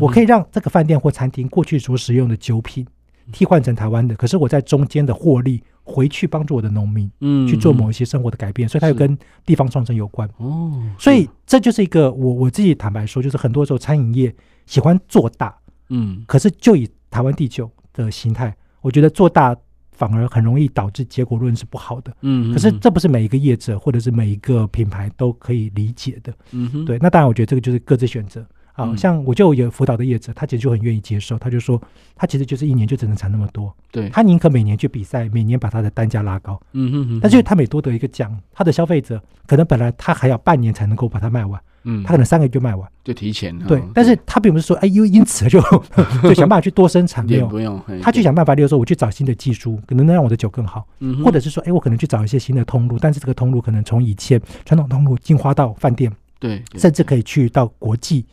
[0.00, 2.86] 我可以让这个饭店或餐厅过去所使用的酒品
[3.32, 7.10] 替换成台湾的，可是我在中间的获利回去帮助我的农民，
[7.48, 10.28] 去做某一些生活的改变，所以它又跟地方创生有关。
[10.36, 14.34] 哦，所以这就是一个我我自己坦白说，就是很多时候餐饮业
[14.66, 15.54] 喜欢做大，
[15.88, 18.54] 嗯，可是就以台湾地酒的形态。
[18.84, 19.56] 我觉得做大
[19.92, 28.44] 反而很容易导致结果论是不好的，嗯，可是这不是每一个业者或者是每一个品牌都可以理解的，嗯哼，对，那当然我觉得这个就是各自选择。
[28.74, 31.80] 啊，像我就有辅导的业者，他其实就很愿意接受，他就说
[32.16, 45.60] 他其实就是一年就只能产那么多，对，他宁可每年去比赛，每年把他的单价拉高，嗯哼哼，但是他每多得一个奖，他的消费者可能本来他还要半年才能够把它卖完，嗯，他可能三个月就卖完，就提前了，对，但是他并不是说哎，因为因此就
[46.22, 58.24] 就想办法去多生产，没有，不用，他去想办法，例如说我去找新的技术，可能能让我的酒更好，嗯，或者是说哎，我可能去找一些新的通路，但是这个通路可能从以前传统通路进化到饭店，对，甚至可以去到国际。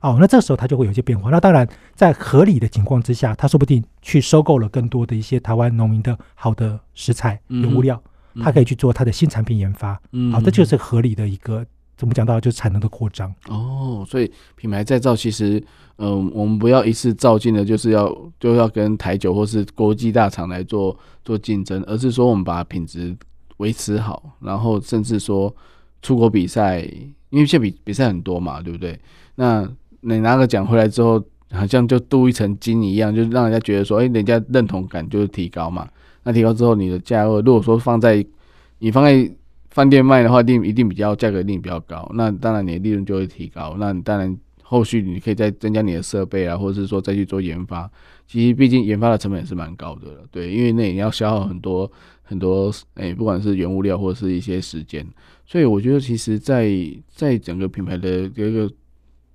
[0.00, 1.30] 哦，那这时候他就会有一些变化。
[1.30, 7.98] 那当然，在合理的情况之下，他说不定去收购了更多的一些台湾农民的好的食材、原物料，
[8.42, 9.98] 他可以去做他的新产品研发。
[10.12, 11.64] 嗯，好，这就是合理的一个
[11.96, 13.32] 怎么讲到就产能的扩张。
[13.48, 15.62] 哦，所以品牌再造其实，
[15.96, 23.16] 嗯、我们不要一次造进的，就是要就要跟台酒或是国际大厂来做做竞争，而是说我们把品质
[23.58, 25.54] 维持好，然后甚至说
[26.02, 26.80] 出国比赛，
[27.30, 28.98] 因为现在比比赛很多嘛，对不对？
[29.36, 29.68] 那
[30.00, 35.88] 你拿个奖回来之后，好像就镀一层金一样，就让人家觉得说，哎、人家认同感就是提高嘛。
[36.24, 38.24] 那提高之后，你的价位如果说放在
[38.78, 39.30] 你放在
[39.74, 42.08] 饭店卖的话，定一定比较价格一定比较高。
[42.14, 43.74] 那当然你的利润就会提高。
[43.76, 47.90] 那当然后续你可以再增加你的设备啊，或者是说再去做研发。
[48.24, 51.90] 其实毕竟研发的成本也是蛮高的了，对，因为那也要消耗很多
[52.22, 55.04] 很多，诶、不管是原物料或者是一些时间。
[55.44, 56.70] 所以我觉得，其实在，
[57.08, 58.70] 在整个品牌的这个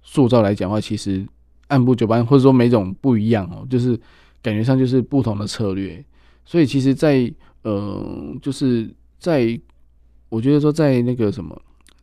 [0.01, 1.27] 塑造来讲的话，其实
[1.67, 3.99] 按部就班，或者说每种不一样哦，就是
[4.41, 6.01] 感觉上就是不同的策略。
[6.45, 9.59] 所以其实在，在呃，就是在
[10.29, 11.59] 我觉得说，在那个什么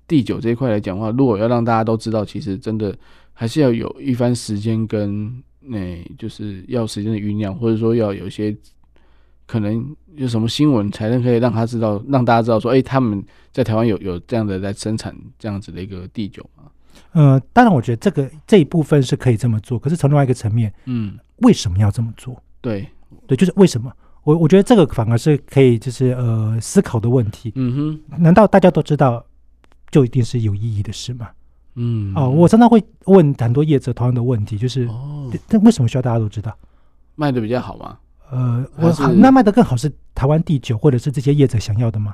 [0.06, 2.96] 第九这一块来讲的话，如果要让大家都知道，其实真的
[3.32, 8.56] 还是要有一番时间跟那、欸，就是要时间的酝酿，或者说要有一些。
[9.48, 16.64] 可能有什么新闻才能可以让他知道，让大家知道说，哎、欸，他们在台湾有有这样的在生产这样子的一个第九嘛？
[17.12, 19.78] 呃，当然，我觉得这个这一部分是可以这么做。
[19.78, 22.42] 可是从另外一个层面，嗯，为什么要这么做？
[22.60, 22.88] 对，
[23.28, 23.88] 对，就是为什么？
[24.26, 27.52] 我我觉得这个反而是可以就是呃思考的问题。
[27.54, 27.72] 嗯
[28.10, 29.24] 哼，难道大家都知道
[29.92, 31.28] 就一定是有意义的事吗？
[31.76, 36.52] 嗯，哦，我常常会问很多业者同样的问题，就是哦，但为什么需要大家都知道？
[37.14, 37.98] 卖的比较好吗？
[38.28, 42.12] 呃，我那卖的更好是台湾第九，或者是这些业者想要的吗？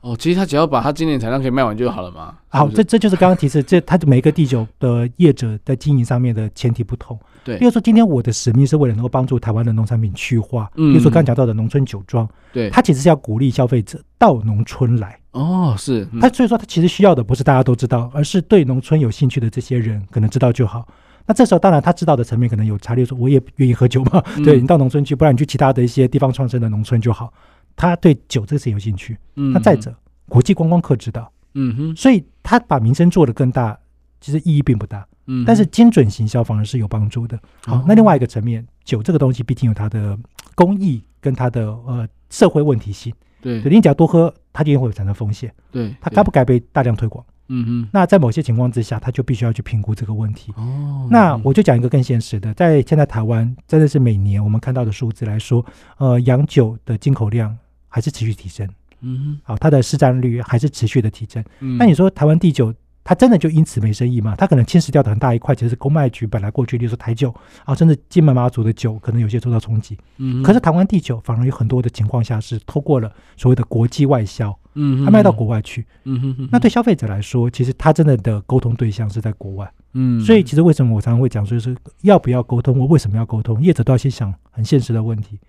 [0.00, 2.34] 哦，其实他只要把他今年产量可以卖完就好了嘛。
[2.48, 7.18] 好，这这就是刚刚提示，这他的每一个地酒的业者在经营上面的前提不同。
[7.44, 15.18] 对，比如说今天我的使命是为了能够帮助台湾的农产品去化，嗯，比如说刚刚讲到的农村酒庄，对，他其实是要鼓励消费者到农村来。
[15.32, 20.86] 哦，是，他所以说他其实需要的不是大家都知道，而是对农村有兴趣的这些人可能知道就好。
[21.26, 27.32] 那这时候，当然他知道的层面可能有差，例如说我也愿意喝酒嘛，嗯、对你到农村去，不然你去其他的一些地方创生的农村就好。
[27.80, 29.16] 他对酒这个事有兴趣。
[29.36, 29.94] 嗯，那再者，
[30.28, 33.78] 国际观光客知道，嗯哼，所以他把名声做得更大，
[34.20, 35.06] 其实意义并不大。
[35.26, 37.38] 嗯，但是精准行销反而是有帮助的。
[37.64, 40.18] 好，哦、那另外一个层面，酒这个东西毕竟有它的
[40.54, 43.10] 公益跟它的呃社会问题性。
[43.40, 45.50] 对，你只要多喝，它就会有产生风险。
[45.72, 47.24] 对，它该不该被大量推广？
[47.52, 50.52] 嗯哼，那在某些情况之下，他就必须要去评估这个问题。
[50.56, 55.64] 哦，那我就讲一个更现实的，在现在台湾真的是每年我们看到的数字来说，
[55.98, 57.56] 呃，洋酒的进口量
[57.90, 58.66] 还是持续提升。
[59.02, 61.44] 嗯哼，好，它的市占率还是持续的提升。
[61.60, 62.72] 嗯，那你说台湾地酒？
[63.02, 64.34] 它真的就因此没生意吗？
[64.36, 69.96] 它可能侵蚀掉的很大一块，其实是公卖局本来过去，例如说台酒啊，甚至金门马祖的酒，可能有些受到冲击。
[70.18, 75.86] 嗯，可是台湾地酒反而有很多的情况下是透过了所谓的国际外销，嗯，它卖到国外去。
[76.04, 79.68] 嗯哼，那对消费者来说，其实他真的的沟通对象是在国外。
[79.94, 83.60] 嗯，所以其实为什么我常常会讲说，就是要不要沟通，我为什么要沟通？
[83.62, 85.40] 业者都要先想很现实的问题。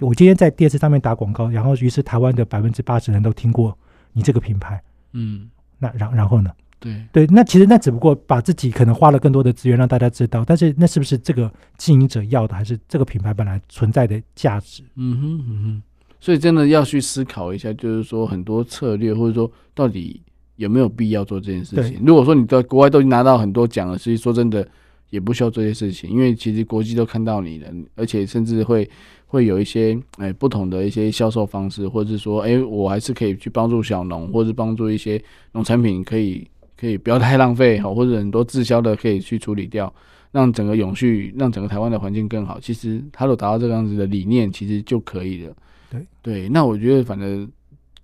[0.00, 3.76] 我今天在电视上面打广告，然后于是台湾的百分之八十人都听过
[4.12, 4.82] 你这个品牌。
[5.12, 6.50] 嗯，那然然后呢？
[6.78, 14.82] 对对，那其实那只不过把自己可能花了更多的资源让大家知道，但是那是不是这个经营者要的，还是这个品牌本来存在的价值？
[14.96, 15.82] 嗯哼嗯哼，
[16.20, 20.20] 所以真的要去思考一下，就是说很多策略，或者说到底
[20.56, 21.98] 有没有必要做这件事情？
[22.04, 24.68] 如果说你在国外都已经拿到很多奖了，其实说真的
[25.08, 28.88] 也不需要做这些事情，因为其实国际都看到你了，而且甚至会
[29.26, 36.46] 会有一些哎不同的一些销售方式，或者是说哎我还是可以去帮助小农，或者帮助一些农产品可以。
[36.78, 39.90] 可以不要太浪费好，或者很多滞销的可以去处理掉，
[40.30, 42.60] 让整个永续，让整个台湾的环境更好。
[42.60, 45.54] 其实他都达到这个样子的理念，其实就可以了。
[45.88, 47.50] 对对，那我觉得反正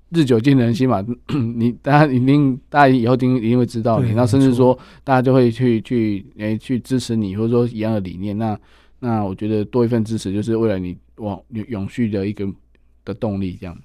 [0.09, 1.05] 日久见人心嘛，
[1.55, 8.39] 你大家一定大家以后一定一定会知道你，那甚至说大家就会去去诶、欸、去支持你，或者说一样的理念。
[8.39, 8.59] 那
[9.03, 12.47] 那我觉得多一份支持，就是为了你往永续的一个
[13.05, 13.59] 的动力。
[13.61, 13.77] 这样，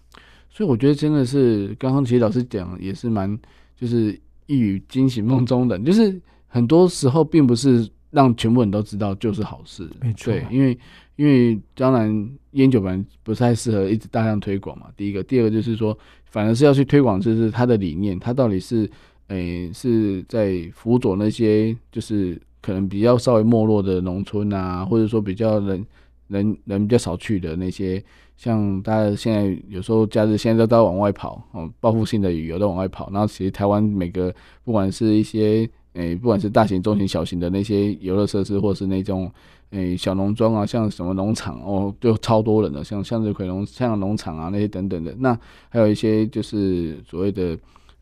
[0.49, 3.37] 所以我觉得真的是刚刚其实老师讲也是蛮
[3.75, 4.17] 就是。
[4.49, 10.31] 一语惊醒梦中人，就是很多时候并不是让全部人都知道就是好事，没错。
[10.31, 10.79] 对，因为
[11.17, 14.87] 因为当然烟酒本来不太适合一直大量推广嘛。
[14.95, 18.89] 第一个，第二个就是说，反而是要去推广，就是它的理念，它到底是
[19.27, 25.85] 诶、欸、是在辅佐那些就是可能比较稍微没落的农村啊，或者说比较人
[26.27, 28.03] 人人比较少去的那些。
[28.35, 33.09] 像大家现在有时候假日现在都都往外跑，哦，报复性的旅游都往外跑。
[33.13, 39.31] 然后其实台湾每个不管是一些诶、不管是大型、中型、小型的那些游乐设施，或是那种
[39.69, 45.15] 诶、小农庄啊，像什么农场哦，就超多人的，像向日葵农、像农场啊那些等等的。
[45.19, 47.57] 那还有一些就是所谓的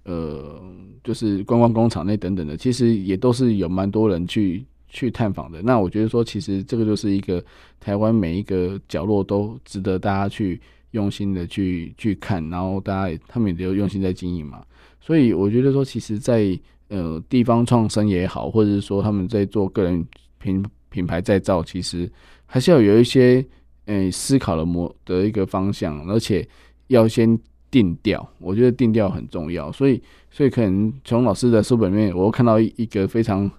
[0.06, 0.60] 呃，
[1.04, 4.66] 就是观光工厂那等等的，其实也都是有蛮多人去。
[4.88, 7.44] 去探访的，那我觉得说，其实这个就是一个
[7.82, 14.64] 台湾每一个角落都值得大家去用心的去去看，然后大家也他们也都用心在经营嘛。
[15.02, 20.06] 所以我觉得说，其实在，呃地方创生也好，或者是说他们在做个人
[20.40, 22.10] 品品牌再造，其实
[22.46, 23.46] 还是要有一些
[23.88, 26.48] 嗯、思考的模的一个方向，而且
[26.88, 27.38] 要先
[27.76, 28.26] 定调。
[28.40, 29.72] 我觉得定调很重要。
[29.72, 33.52] 所以，所以可能从老师的书本面，我看到一个非常。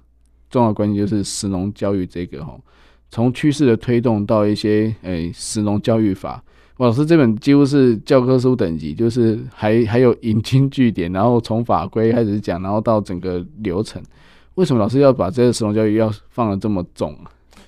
[0.49, 2.57] 重要关键就是食农教育这个哈，
[3.11, 6.41] 从趋势的推动到一些诶食农教育法，
[6.77, 14.01] 老师这本几乎是教科书等级，就是还还有引经据典，然后从法规开始讲，然后到整个流程。
[14.55, 17.19] 为什么老师要把这个食农教育要放的这么重？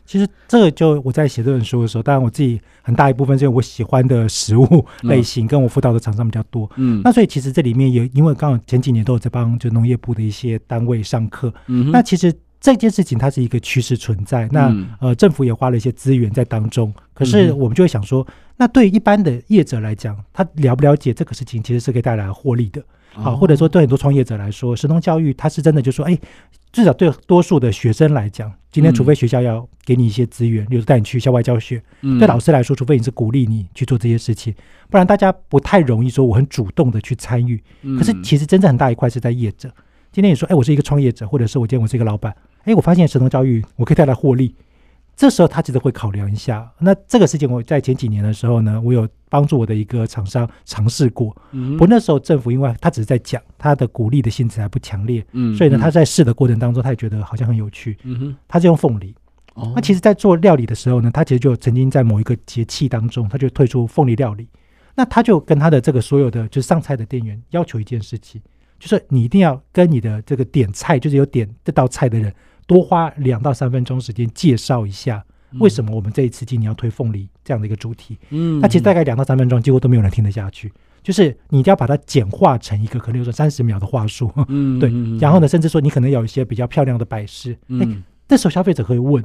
[0.09, 6.69] 其实这个就我在写这本书的时候，当然我自己很大一部分是因为我喜欢的食物类型，跟我辅导的厂商比较多。
[6.77, 11.53] 嗯，那所以其实这里面也因为刚好前几年都有在帮就农业部的一些单位上课。
[11.67, 14.49] 嗯，那其实这件事情它是一个趋势存在。
[14.51, 16.91] 那呃，政府也花了一些资源在当中。
[17.13, 22.83] 可是我们就会想说，那对于一般的业者来讲，他了不了解这个事情，其实是可以带来获利的。
[23.13, 26.17] 好，或者说对很多创业者来说，神农教育它是真的，就说，哎，
[26.73, 34.55] 至少对多数的学生来讲，今天除非学校要给你一些资源，比如带你去校外教学，对老师来说，除非你是鼓励你去做这些事情，
[34.91, 37.63] 不然大家不太容易说我很主动的去参与。
[37.99, 39.71] 可是其实真正很大一块是在业者。
[40.13, 44.55] 今天你说，哎，我是一个创业者，或者是我今天我是一个老板，哎，我发现神农教育我可以带来获利。
[45.17, 51.37] 这时候他其实会考量一下，那这个事情我在前几年的时候呢，我有帮助我的一个厂商尝试过。
[51.53, 57.97] 嗯，不过那时候政府因为他只是在讲，他的鼓励的性质还不强烈，嗯，所以呢他在试的过程当中，他也觉得好像很有趣。
[58.05, 59.15] 嗯哼，他是用凤梨。
[59.55, 64.49] 哦，那其实，在做料理的时候呢，他其实就曾经在某一个节气当中，他就推出凤梨料理。
[64.95, 68.41] 那他就跟他的这个所有的就是上菜的店员要求一件事情，
[68.79, 72.33] 就是你一定要跟你的这个点菜，就是有点这道菜的人。
[72.67, 75.25] 多花两到三分钟时间介绍一下
[75.59, 78.19] 为什么我们这一次今年要推凤梨这样的一个主题。
[78.31, 80.73] 嗯，那其实大概两到三分钟，几乎都没有人听得下去。
[81.03, 84.31] 就是你一定要把它简化成一个可能有说三十秒的话术。
[84.49, 84.93] 嗯， 对。
[85.19, 87.57] 然后呢，甚至说你可能有一些比较漂亮的摆饰。
[87.69, 89.25] 嗯，这时候消费者可以问，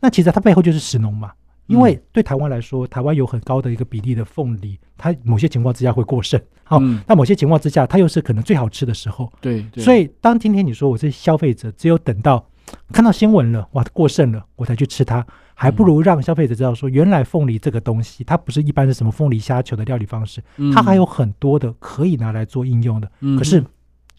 [0.00, 1.32] 那其实它背后就是食农嘛。
[1.66, 6.40] 因为对台湾来说，台湾有很高的一个比例的凤梨，它某些情况之下会过剩。
[6.62, 9.32] 好，那某些情况之下，它又是可能最好吃的时候。
[9.40, 9.64] 对。
[9.76, 12.46] 所以当今天你说我是消费者，只有等到。
[12.92, 20.42] 看到新闻了，哇，过剩了，我才去吃它，还不如让消费者知道说，原来凤梨这个东西，它不是一般的什么凤梨虾球的料理方式，
[20.74, 23.10] 它还有很多的可以拿来做应用的。
[23.38, 23.62] 可是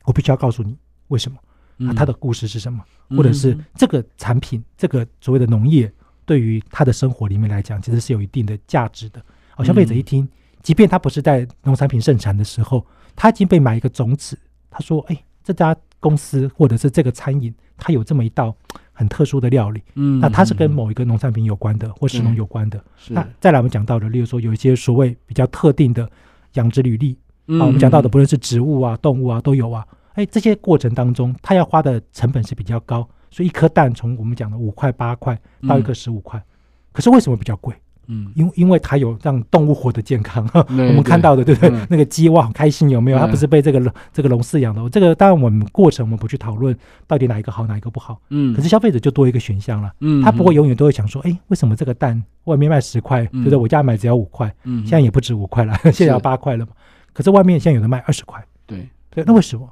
[0.06, 0.78] 我必须要告诉你，
[1.10, 1.94] 为什么？
[1.94, 2.84] 它的故事是什么？
[3.10, 5.92] 或者是这个产品，这个所谓的农业，
[6.26, 9.22] 对于他的生活里面来讲，其实是有一定的价值的。
[9.56, 10.28] 好，消费者一听，
[10.62, 12.86] 即便他不是在农产品盛产的时候，
[13.16, 14.38] 他已经被买一个种子，
[14.70, 15.76] 他说，哎，这家。
[16.00, 18.56] 公司或者是这个餐饮，它有这么一道
[18.94, 22.84] 很特殊的料理，嗯，那它是跟某一个农产品有关的，或食农有关的。
[23.10, 26.10] 那再来我们讲到的，例如说有一些所谓比较特定的
[26.54, 27.18] 养殖履历，
[27.60, 29.86] 啊，我们讲到的不论是植物啊、动物啊都有啊。
[30.14, 36.44] 哎，这些过程当中，它要花的成本是比较高，所以一颗蛋从我们讲的五块八块到一个十五块，
[36.92, 37.76] 可是为什么比较贵？
[38.08, 41.70] 嗯，因因为它有让动物活得健康， 我们看到的对不对？
[41.90, 43.20] 那个鸡哇，好开心有没有？
[43.20, 44.90] 它不是被这个这个笼饲养的。
[44.90, 48.20] 这个当然我们过程我们不去讨论到底哪一个好哪一个不好。
[48.30, 49.92] 嗯，可是消费者就多一个选项了。
[50.00, 53.58] 嗯，他不会永远都会想说，哎，为什么这个蛋外面卖十块，对不对？
[53.58, 56.72] 我家买只要五块，嗯，现在也不止五块了， 现在要八块了嘛。
[57.14, 58.44] 可是外面现在有的卖二十块。
[58.66, 59.68] 对对，那为什么？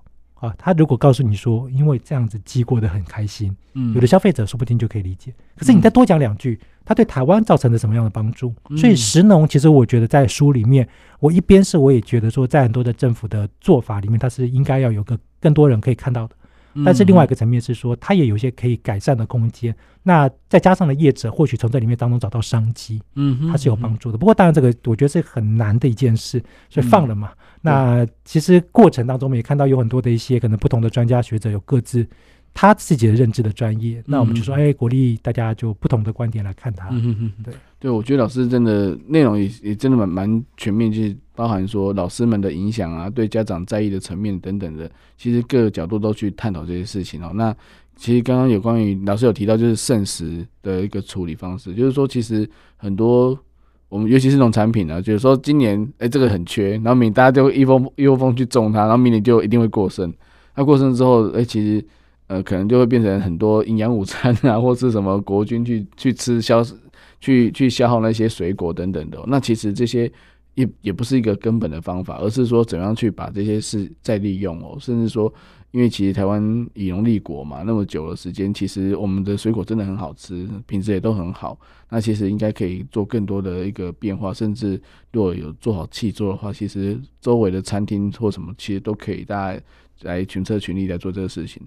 [0.46, 5.34] 啊，他如果告诉你说，因为这样子鸡过得很开心，嗯，有的消费者说不定就可以理解。
[5.58, 6.60] 可是你再多讲两句。
[6.88, 8.54] 他对台湾造成了什么样的帮助？
[8.78, 10.88] 所以石农其实我觉得在书里面，
[11.20, 16.36] 我一边是我也觉得说，在很多的政府的做法里面，它是应该要有个更多人可以看到的。
[16.84, 19.73] 但是另外一个层面是说，它也有一些可以改善的空间。
[20.03, 24.17] 那再加上了业者，或许从这里面当中找到商机，嗯，它是有帮助的。
[24.17, 27.32] 不过当然这个我觉得是很难的一件事，所以放了嘛。
[27.61, 32.07] 那其实过程当中我们也看到有很多的一些可能不同的专家学者有各自。
[32.58, 36.88] 他自己的认知的专业，那我们就说，哎，鼓励大家就不同的观点来看他。
[36.89, 47.32] 嗯嗯对对，我觉得老师真的内容也也真的蛮蛮全面，就是包含说老师们的影响啊，对家长在意的层面等等的，其实各个角度都去探讨这些事情哦。
[47.36, 47.53] 那
[47.97, 53.38] 其实刚刚有关于老师有提到，就是剩食的一个处理方式，就是说其实很多
[53.89, 60.12] 我们尤其是农产品啊，就是说今年哎这个很缺，然后明年大家就一窝一窝蜂去种它，然后明年就一定会过剩。
[60.56, 61.86] 那过剩之后，哎其实。
[62.28, 66.63] 呃，可能就会变成很多营养午餐啊，或是什么国军去去吃消，
[67.21, 69.23] 去去消耗那些水果等等的。
[69.28, 70.11] 那其实这些
[70.55, 74.76] 也也不是一个根本的方法，而是说怎样去把这些事再利用哦。
[74.80, 75.32] 甚至说，
[75.69, 81.59] 因为其实台湾以农立国嘛，那么久的时间，其实我们的水果真的很好吃，品质也都很好。
[81.89, 89.61] 那其实应该可以做更多的一个变化，甚至如果有做好契作的话，其实周围的餐厅或什么，其实都可以大家。
[90.02, 91.62] 来群策群力来做这个事情，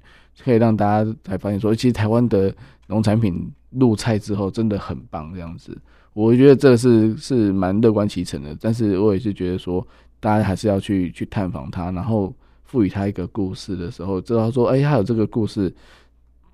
[0.45, 2.55] 可以让大家才发现说，其实台湾的
[2.87, 5.77] 农产品入菜之后真的很棒，这样子，
[6.13, 8.57] 我觉得这是是蛮乐观其成的。
[8.61, 9.87] 但是我也是觉得说，
[10.21, 15.73] 大家还是要去去探访它，然后赋予它一个故事的时候，知道说，哎，还有这个故事，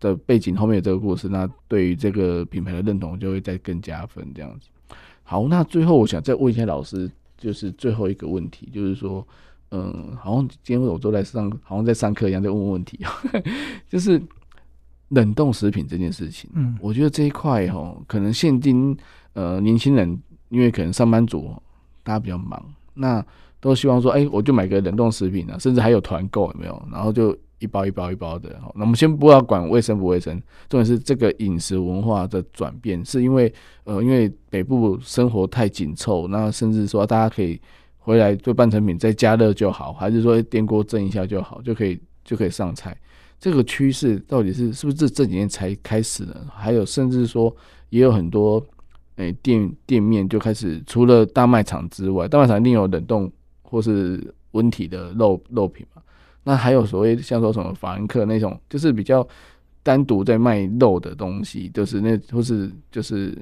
[0.01, 4.69] 的背景后面有这个故事，那对于这个品牌的认同就会再更加分这样子。
[5.23, 9.27] 好，那最后我想再问一下老师，就是最后一个问题，就是说，
[9.75, 13.01] 嗯，好像今天我都在上，好像在上课一样在问问题，
[13.91, 14.23] 就是
[15.09, 18.97] 冷冻食品这件事情，嗯，我觉得这一块哈，可能现今
[19.33, 20.17] 呃年轻人，
[20.49, 21.51] 因为可能上班族
[22.05, 22.65] 大家比较忙，
[22.95, 23.25] 那
[23.61, 26.89] 都希望说，哎、欸，我就买个冷冻食品啊，甚至还有团购有没有？
[26.93, 27.37] 然后就。
[27.61, 30.37] 一包一包一包的，那我们先不要管卫生不卫生，
[30.69, 33.51] 重点是这个饮食文化的转变，是因为
[33.85, 37.59] 呃，因为北部生活太紧凑，那甚至说大家可以
[38.05, 42.95] 回来做半成品再加热就好，还是说电锅蒸一下就好，就可以就可以上菜。
[43.41, 46.47] 这个趋势到底是是不是这几年才开始的？
[46.55, 47.55] 还有甚至说
[47.89, 48.63] 也有很多
[49.17, 53.33] 诶、店店面就开始除了大卖场之外，大卖场一定有冷冻
[53.63, 56.03] 或是温体的肉肉品嘛。
[56.43, 59.27] 那还有所谓像说什么法兰克那种，就是比较
[59.85, 63.37] 单独在卖肉的东西，就是那或是就是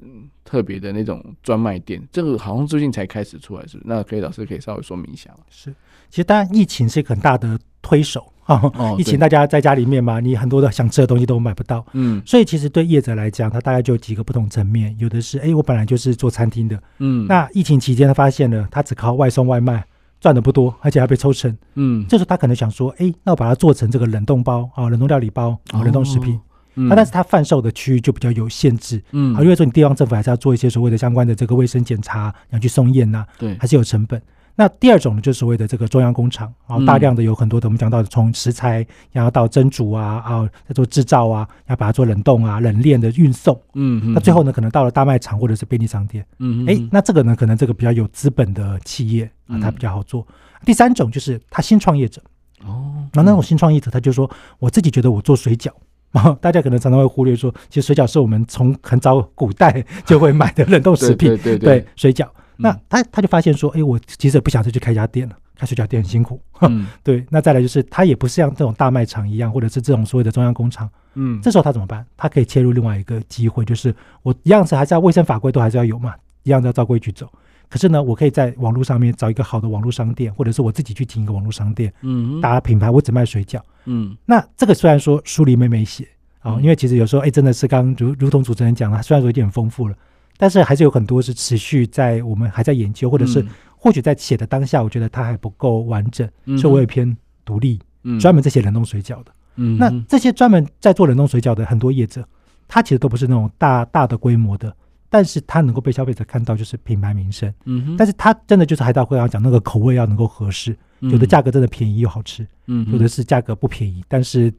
[0.44, 3.84] 特别的那种专卖店，这个好像最近才开始出来，是不是？
[3.86, 5.38] 那可以老师可以稍微说明一下吗？
[5.48, 5.70] 是，
[6.10, 19.84] 其实当然疫情是一个很大的推手 啊，哦、疫情大家在家里面嘛，你很多的想吃的东西都买不到，嗯，所以其实对业者来讲，他大概就有几个不同层面，有的是哎、欸，我本来就是做餐厅的，嗯，那疫情期间他发现了，他只靠外送外卖。
[20.22, 21.54] 赚的不多，而且还被抽成。
[21.74, 26.40] 嗯，这时候他可能想说，哎、欸，那我把它做成这个冷冻包啊，冷冻料理包啊，冷冻食品。
[26.76, 29.02] 嗯、但是它贩售的区域就比较有限制。
[29.10, 34.22] 嗯，啊，因为说你地方政府还是要做一些所谓的相关的这个卫生检查，要去送验呐、啊，对，还是有成本。
[34.54, 43.58] 那第二种呢，就是所谓的这个中央工厂啊，大量的有很多的，我们讲到从食材，然后到蒸煮啊，啊，再做制造啊，要把它做冷冻啊、冷链的运送。
[43.74, 46.24] 嗯，那最后呢，可能到了大卖场或者是便利商店。
[46.38, 50.26] 嗯，哎，那这个呢，可能这个比较有资本的企业啊，它比较好做。
[50.64, 52.20] 第三种就是他新创业者。
[52.64, 55.70] 哦，那那种新创业者，他就说，我自己觉得我做水饺，
[56.12, 61.30] 然 后大家可能常常会忽略说，其实水饺是我们从很早古代 就会买的冷冻食品。
[61.30, 62.28] 对对对，对，水饺。
[62.62, 66.40] 那他他就发现说，哎，我其实也不想再去开一家店了，开水饺店很辛苦。
[66.60, 67.26] 嗯， 对。
[67.28, 70.88] 那再来就是，他也不是像这种大卖场一样，或者是这种所谓的中央工厂。
[71.14, 72.06] 嗯，这时候他怎么办？
[72.16, 77.28] 他可以切入另外一个机会，就是我一样是还是要卫生法规都还是要有嘛，一样要照规矩走。
[77.68, 83.60] 可是呢，我可以在网络上面找一个好的网络商店，或者是我自己去停一个网络商店，嗯，打品牌，我只卖水饺。
[83.86, 86.06] 嗯，那这个虽然说书里面没写
[86.40, 89.96] 啊，因为其实有时候哎，真的是刚如如同主持人讲了，虽然说有点丰富了。
[90.42, 97.78] 但是还是有很多是持续在我们还在研究，或者是或许在写的当下，我觉得它还不够完整，嗯、所以我也偏独立，
[98.20, 99.26] 专门在写冷冻水饺的。
[99.54, 102.26] 嗯，那这些专门在做冷冻水饺的很多业者，
[102.66, 104.74] 他其实都不是那种大大的规模的，
[105.08, 107.54] 但是他能够被消费者看到，就是品牌名声。
[107.64, 114.52] 嗯，但是他真的就是还到会要讲那个口味要能够合适，有的价格真的便宜又好吃，嗯，有的是价格不便宜，但是。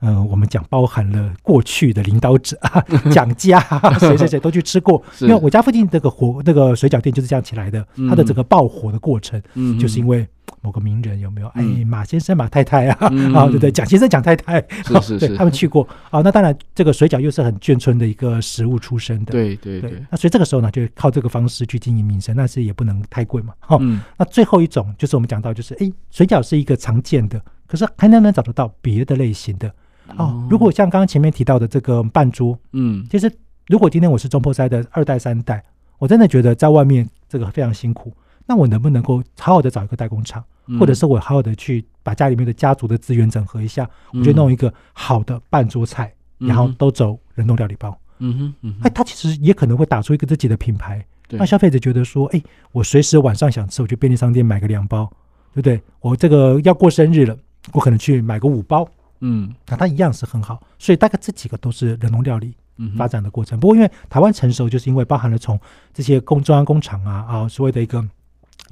[0.00, 2.80] 嗯、呃，我们讲包含了过去的领导者啊，
[3.12, 3.60] 蒋家
[4.00, 10.26] 谁谁谁都去吃过，因为我家附近这个火那个水饺店就是这样起来的，嗯、它的整个爆火的过程，嗯，就是因为
[10.62, 11.48] 某个名人有没有？
[11.48, 16.20] 哎，马先生马太太啊，嗯、 啊，对对，蒋先生蒋太太，是是是，对，他们去过啊。
[16.22, 20.02] 那当然，这个水饺又是很眷村的一个食物出身的，对对对，对。
[20.10, 23.52] 那所以这个时候呢，就靠这个方式去经营民生，但是也不能太贵嘛。
[23.60, 29.70] 好、嗯，那最后一种就是我们讲到，就是哎，水饺是一个常见的，可是还能不能找得到别的类型的？
[30.16, 33.30] 哦，如果像刚刚前面提到的这个半桌，嗯，其实
[33.66, 35.62] 如果今天我是中破塞的二代三代，
[35.98, 38.12] 我真的觉得在外面这个非常辛苦，
[38.46, 40.44] 那我能不能够好好的找一个代工厂，
[40.78, 52.42] 或者是我好好的去把家里面的家族的资源整合一下，我就弄一个好的半桌菜，然后都走冷冻料理包，嗯哼，嗯，哎，他其实也可能会打出一个自己的品牌，让消费者觉得说，哎，
[52.72, 55.10] 我随时晚上想吃，我去便利商店买个两包，
[55.52, 55.80] 对不对？
[56.00, 57.36] 我这个要过生日了，
[57.72, 58.88] 我可能去买个五包。
[59.20, 62.54] 嗯，那它一样是很好，所以大概这几个都是冷冻料理
[62.96, 63.58] 发展的过程。
[63.58, 65.60] 嗯、不过因为台湾成熟，就是因为包含了从
[65.92, 68.02] 这些工中央工厂啊啊所谓的一个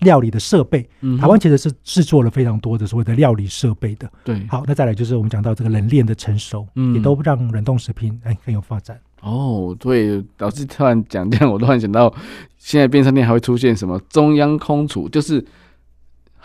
[0.00, 4.10] 料理的设备，嗯、台湾其实是制作了非常多的所谓的料理设备的。
[4.24, 8.98] 对，好，那再来就是我们讲到这个冷链的成熟，嗯，也都让冷冻食品哎很有发展。
[9.20, 12.14] 哦，对，老师突然讲这样，我突然想到，
[12.56, 15.44] 现在便利商店还会出现什么中央空厨，就是。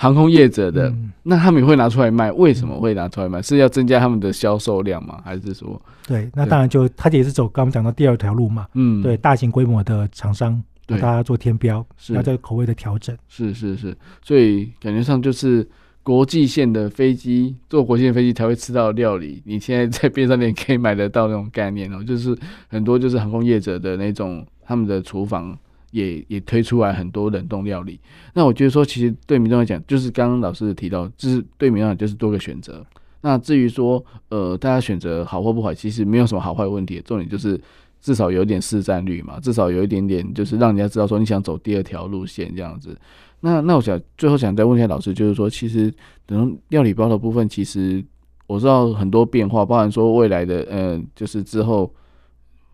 [0.04, 3.42] 航空业者的，嗯、那他们也会拿出来卖，为什么会拿出来卖？
[3.42, 5.22] 是要增加他们的销售量吗？
[5.24, 5.82] 还是说？
[6.06, 8.68] 对，那当然就他也是走刚刚讲到第二条路嘛。
[8.74, 13.18] 嗯，对，大型规模的厂商，对大家做天标，是要这个口味的调整。
[13.30, 15.66] 是是是，所以感觉上就是
[16.04, 19.42] 国际线的飞机，坐国际线飞机才会吃到料理。
[19.46, 22.38] 你现在在便利商店可以买得到那种概念哦，就是
[22.68, 25.58] 很多就是航空业者的那种他们的厨房。
[25.94, 28.00] 也也推出来很多冷冻料理，
[28.34, 32.84] 那我觉得说，其实对民众来讲，就是刚刚老师提到，就是对民众来讲就是多个选择。
[33.22, 37.62] 那至于说，呃，大家选择好或不好，其实没有什么好坏问题，重点就是
[38.02, 42.98] 至少有一点市占率嘛，至少有一点点，就是让人家知道说你想走第二条路线这样子。
[43.42, 45.94] 那那我想最后想再问一下老师，就是说，其实
[46.26, 48.04] 等料理包的部分，其实
[48.48, 51.94] 我知道很多变化，包含说未来的，呃，就是之后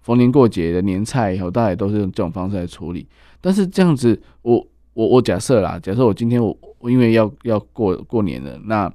[0.09, 3.05] 逢年过节的年菜以后，大家也都是用这种方式来处理。
[3.39, 8.91] 但是这样子，我我我假设啦，假设我今天我我因为要要过过年了，那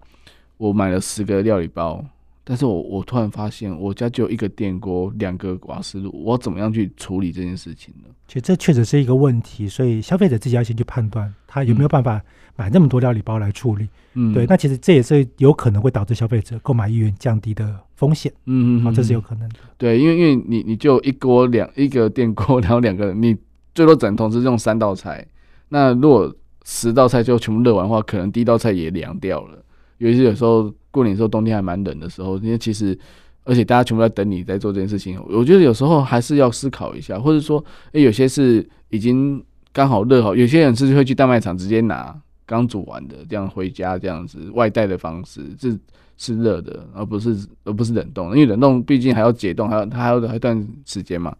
[0.57, 2.05] 我买了十个料理包，
[2.43, 8.09] 但是我我突然发现我家只有一个电锅，两个瓦斯炉，我怎么样去处理这件事情呢？
[8.27, 12.21] 其实这确实是一个问题，所以消费者自己要先去判断他有没有办法
[12.57, 13.89] 买那么多料理包来处理。
[14.15, 18.33] 嗯，对，那其实这也是有可能会导致消费者购买意愿降低的风险。
[18.47, 19.57] 嗯嗯，好，这是有可能的。
[19.77, 23.37] 对，因为因为你你就一锅两一个电锅， 然后两个人你。
[23.77, 25.27] 最多只能同时用三道菜，
[25.71, 26.33] 那如果
[26.65, 29.59] 十道菜就全部热完的话，可能第一道菜也凉掉了。
[29.99, 32.97] 尤其是有时候过年的时候，冬天还蛮冷的时候，因为其实
[33.43, 37.59] 而且大家全部在等你在做这件事情，我觉得有时候还是要思考一下，或者说，
[37.91, 42.17] 诶、欸，有些是已经刚好热好，有些人是会去大卖场直接拿
[42.47, 45.79] 刚煮完的这样回家这样子外带的方式，是
[46.17, 51.35] 是热的，而不是而不是冷冻，因为冷冻毕竟还要解冻，还要它还要还一段时间嘛。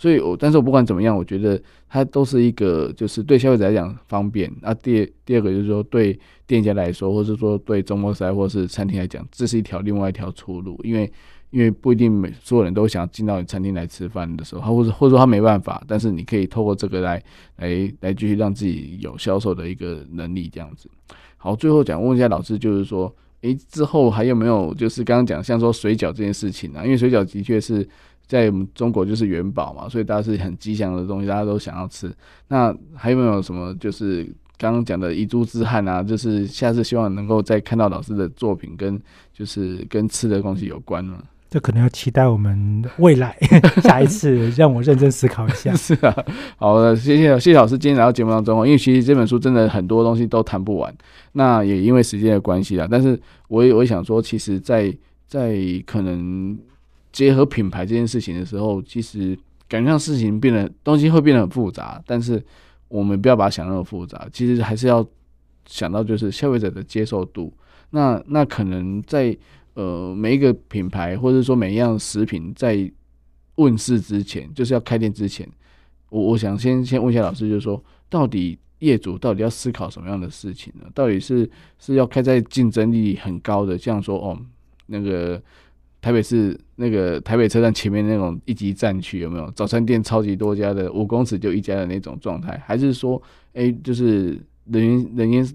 [0.00, 4.48] 所以，我但是我不管怎么样，我觉得它都是一个，就是对消费者来讲方便。
[4.62, 10.78] 那第第二个就是说，对店家来说，或者说对中末赛或是餐厅来讲，这是一条另外一条出路。
[10.84, 11.10] 因为
[11.50, 17.22] 因为不一定每所有人都想进到你餐厅来吃饭的时候，他或者或者说他没办法，但是你可以透过这个来
[17.56, 20.88] 来来继续让自己有销售的一个能力，这样子。
[21.36, 26.84] 好，最后想问一下老师，就是说，诶，之后还有没有就是刚刚讲像说水饺这件事情啊？
[26.84, 27.88] 因为水饺的确是。
[28.28, 32.14] 在我们中国就是元宝嘛，所以大家是很吉祥的东西，大家都想要吃。
[32.48, 34.22] 那还有没有什么就是
[34.58, 36.02] 刚刚讲的遗珠之憾啊？
[36.02, 39.00] 就是下次希望能够再看到老师的作品，跟
[39.32, 41.18] 就是跟吃的东西有关呢？
[41.48, 43.36] 这可能要期待我们未来
[43.82, 45.74] 下一次让我认真思考一下。
[45.76, 46.14] 是啊，
[46.56, 50.94] 好的，谢谢谢谢老师今天来到节目当中，因为其实这本书真的很多东西都谈不完，
[51.32, 52.86] 那也因为时间的关系啦。
[52.90, 54.90] 但是我也我也想说，其实在，
[55.26, 56.58] 在在可能。
[57.10, 59.36] 结合品牌这件事情的时候，其实
[59.66, 62.40] 感觉上事情变得东西会变得很复杂，但是
[62.86, 65.04] 我们不要把它想那么复杂，其实还是要
[65.66, 67.52] 想到就是消费者的接受度。
[67.90, 69.36] 那那可能在
[69.78, 72.90] 呃每一个品牌或者说每一样食品在
[73.54, 75.48] 问世之前，就是要开店之前，
[76.10, 80.86] 我我想先先问一下老师，就是说到底业主到底要思考什么样的事情呢？
[80.92, 81.48] 到底是
[81.78, 84.36] 是要开在竞争力很高的，像说哦
[84.86, 85.40] 那个。
[86.00, 92.56] 台北市那个台北车站前面那种一级战区有没有早餐店超级多家的五公尺就一家的那种状态？
[92.64, 93.20] 还是说，
[93.54, 95.54] 哎、就是人员人员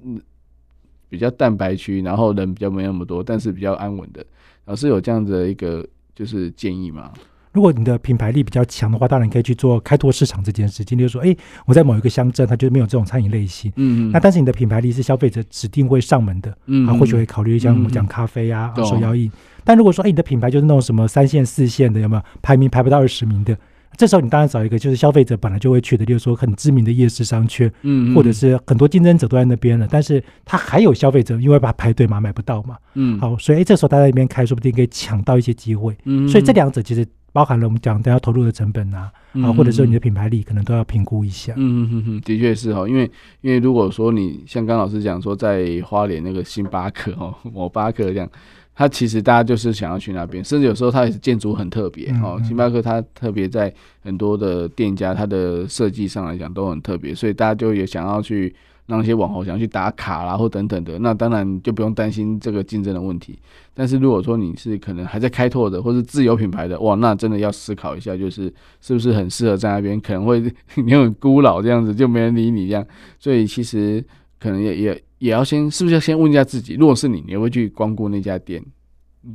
[1.13, 4.25] 比较蛋白区，然后人比较没那么多，但是比较安稳的？
[4.65, 7.11] 老师有这样子的一个就是建议吗？
[7.51, 10.97] 如果你的品牌力比较强的话，当然可以去做开拓市场这件事情。
[10.97, 11.37] 就是说，哎、欸，
[11.67, 13.71] 我在某一个乡镇，它就没有这种餐饮类型。
[13.75, 14.11] 嗯嗯。
[14.11, 19.31] 那但是你的品牌力是消费者指定会上门的，嗯，啊，或许会考虑像我们讲咖啡啊、手摇饮。
[19.63, 23.55] 但如果说，哎、欸，你的品牌就是那种什么三线、四线的，有没有排名排不到二十名的？
[23.97, 35.95] 这时候你当然找一个就是消费者本来就会去的，就是说很知名的夜市商圈，嗯，或者是很多竞争者都在那边了，但是他还有消费者，因为把它排队嘛，买不到嘛，嗯，好，所以这时候他在那边开，说不定可以抢到一些机会。
[36.05, 37.05] 嗯，所以这两者其实。
[37.33, 39.11] 包含了我们讲都要投入的成本啊，
[39.43, 41.51] 啊，或者说你的品牌力可能都要评估一下。
[41.57, 43.09] 嗯嗯嗯，的确是哈，因为
[43.41, 48.29] 因为如果说你像刚老师讲说在花莲那个星巴克哦，某巴克这样，
[48.75, 52.41] 它其实大家就是想要去那边，甚至有时候它也是建筑很特别哦。
[52.47, 58.53] 星巴克它特别在很多的店家它的设计上来讲都很特别，所以大家就也想要去。
[58.85, 63.39] 让一些网红想去打卡啦，或等等的，那当然就不用担心这个竞争的问题。
[63.73, 70.43] 但是如果说你是可能还在开拓的，或是自有品牌的，哇，那真的要思考一下，就是是不是很适合在那边，可能会
[70.75, 72.85] 你很孤老这样子，就没人理你这样。
[73.17, 74.03] 所以其实
[74.37, 78.63] 可能也也也要先，是不是要先问一下自己，如果是你，你会去光顾那家店，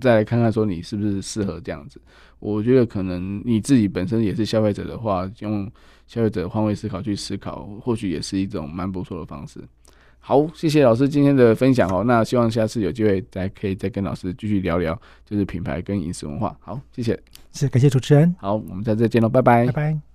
[0.00, 2.00] 再来看看说你是不是适合这样子。
[2.38, 5.70] 我觉得可能你自己本身也是消费者的话，用。
[6.08, 9.60] 消费者换位思考去思考，或许也是一种蛮不错的方式。
[10.18, 12.02] 好，谢谢老师今天的分享哦。
[12.02, 16.56] 那希望下次有机会再可以再跟老师继续聊聊，就是品牌跟饮食文化。
[16.60, 17.22] 好，谢谢，
[17.52, 18.34] 是感谢主持人。
[18.38, 20.07] 好，我们下次再见喽，拜拜，拜拜。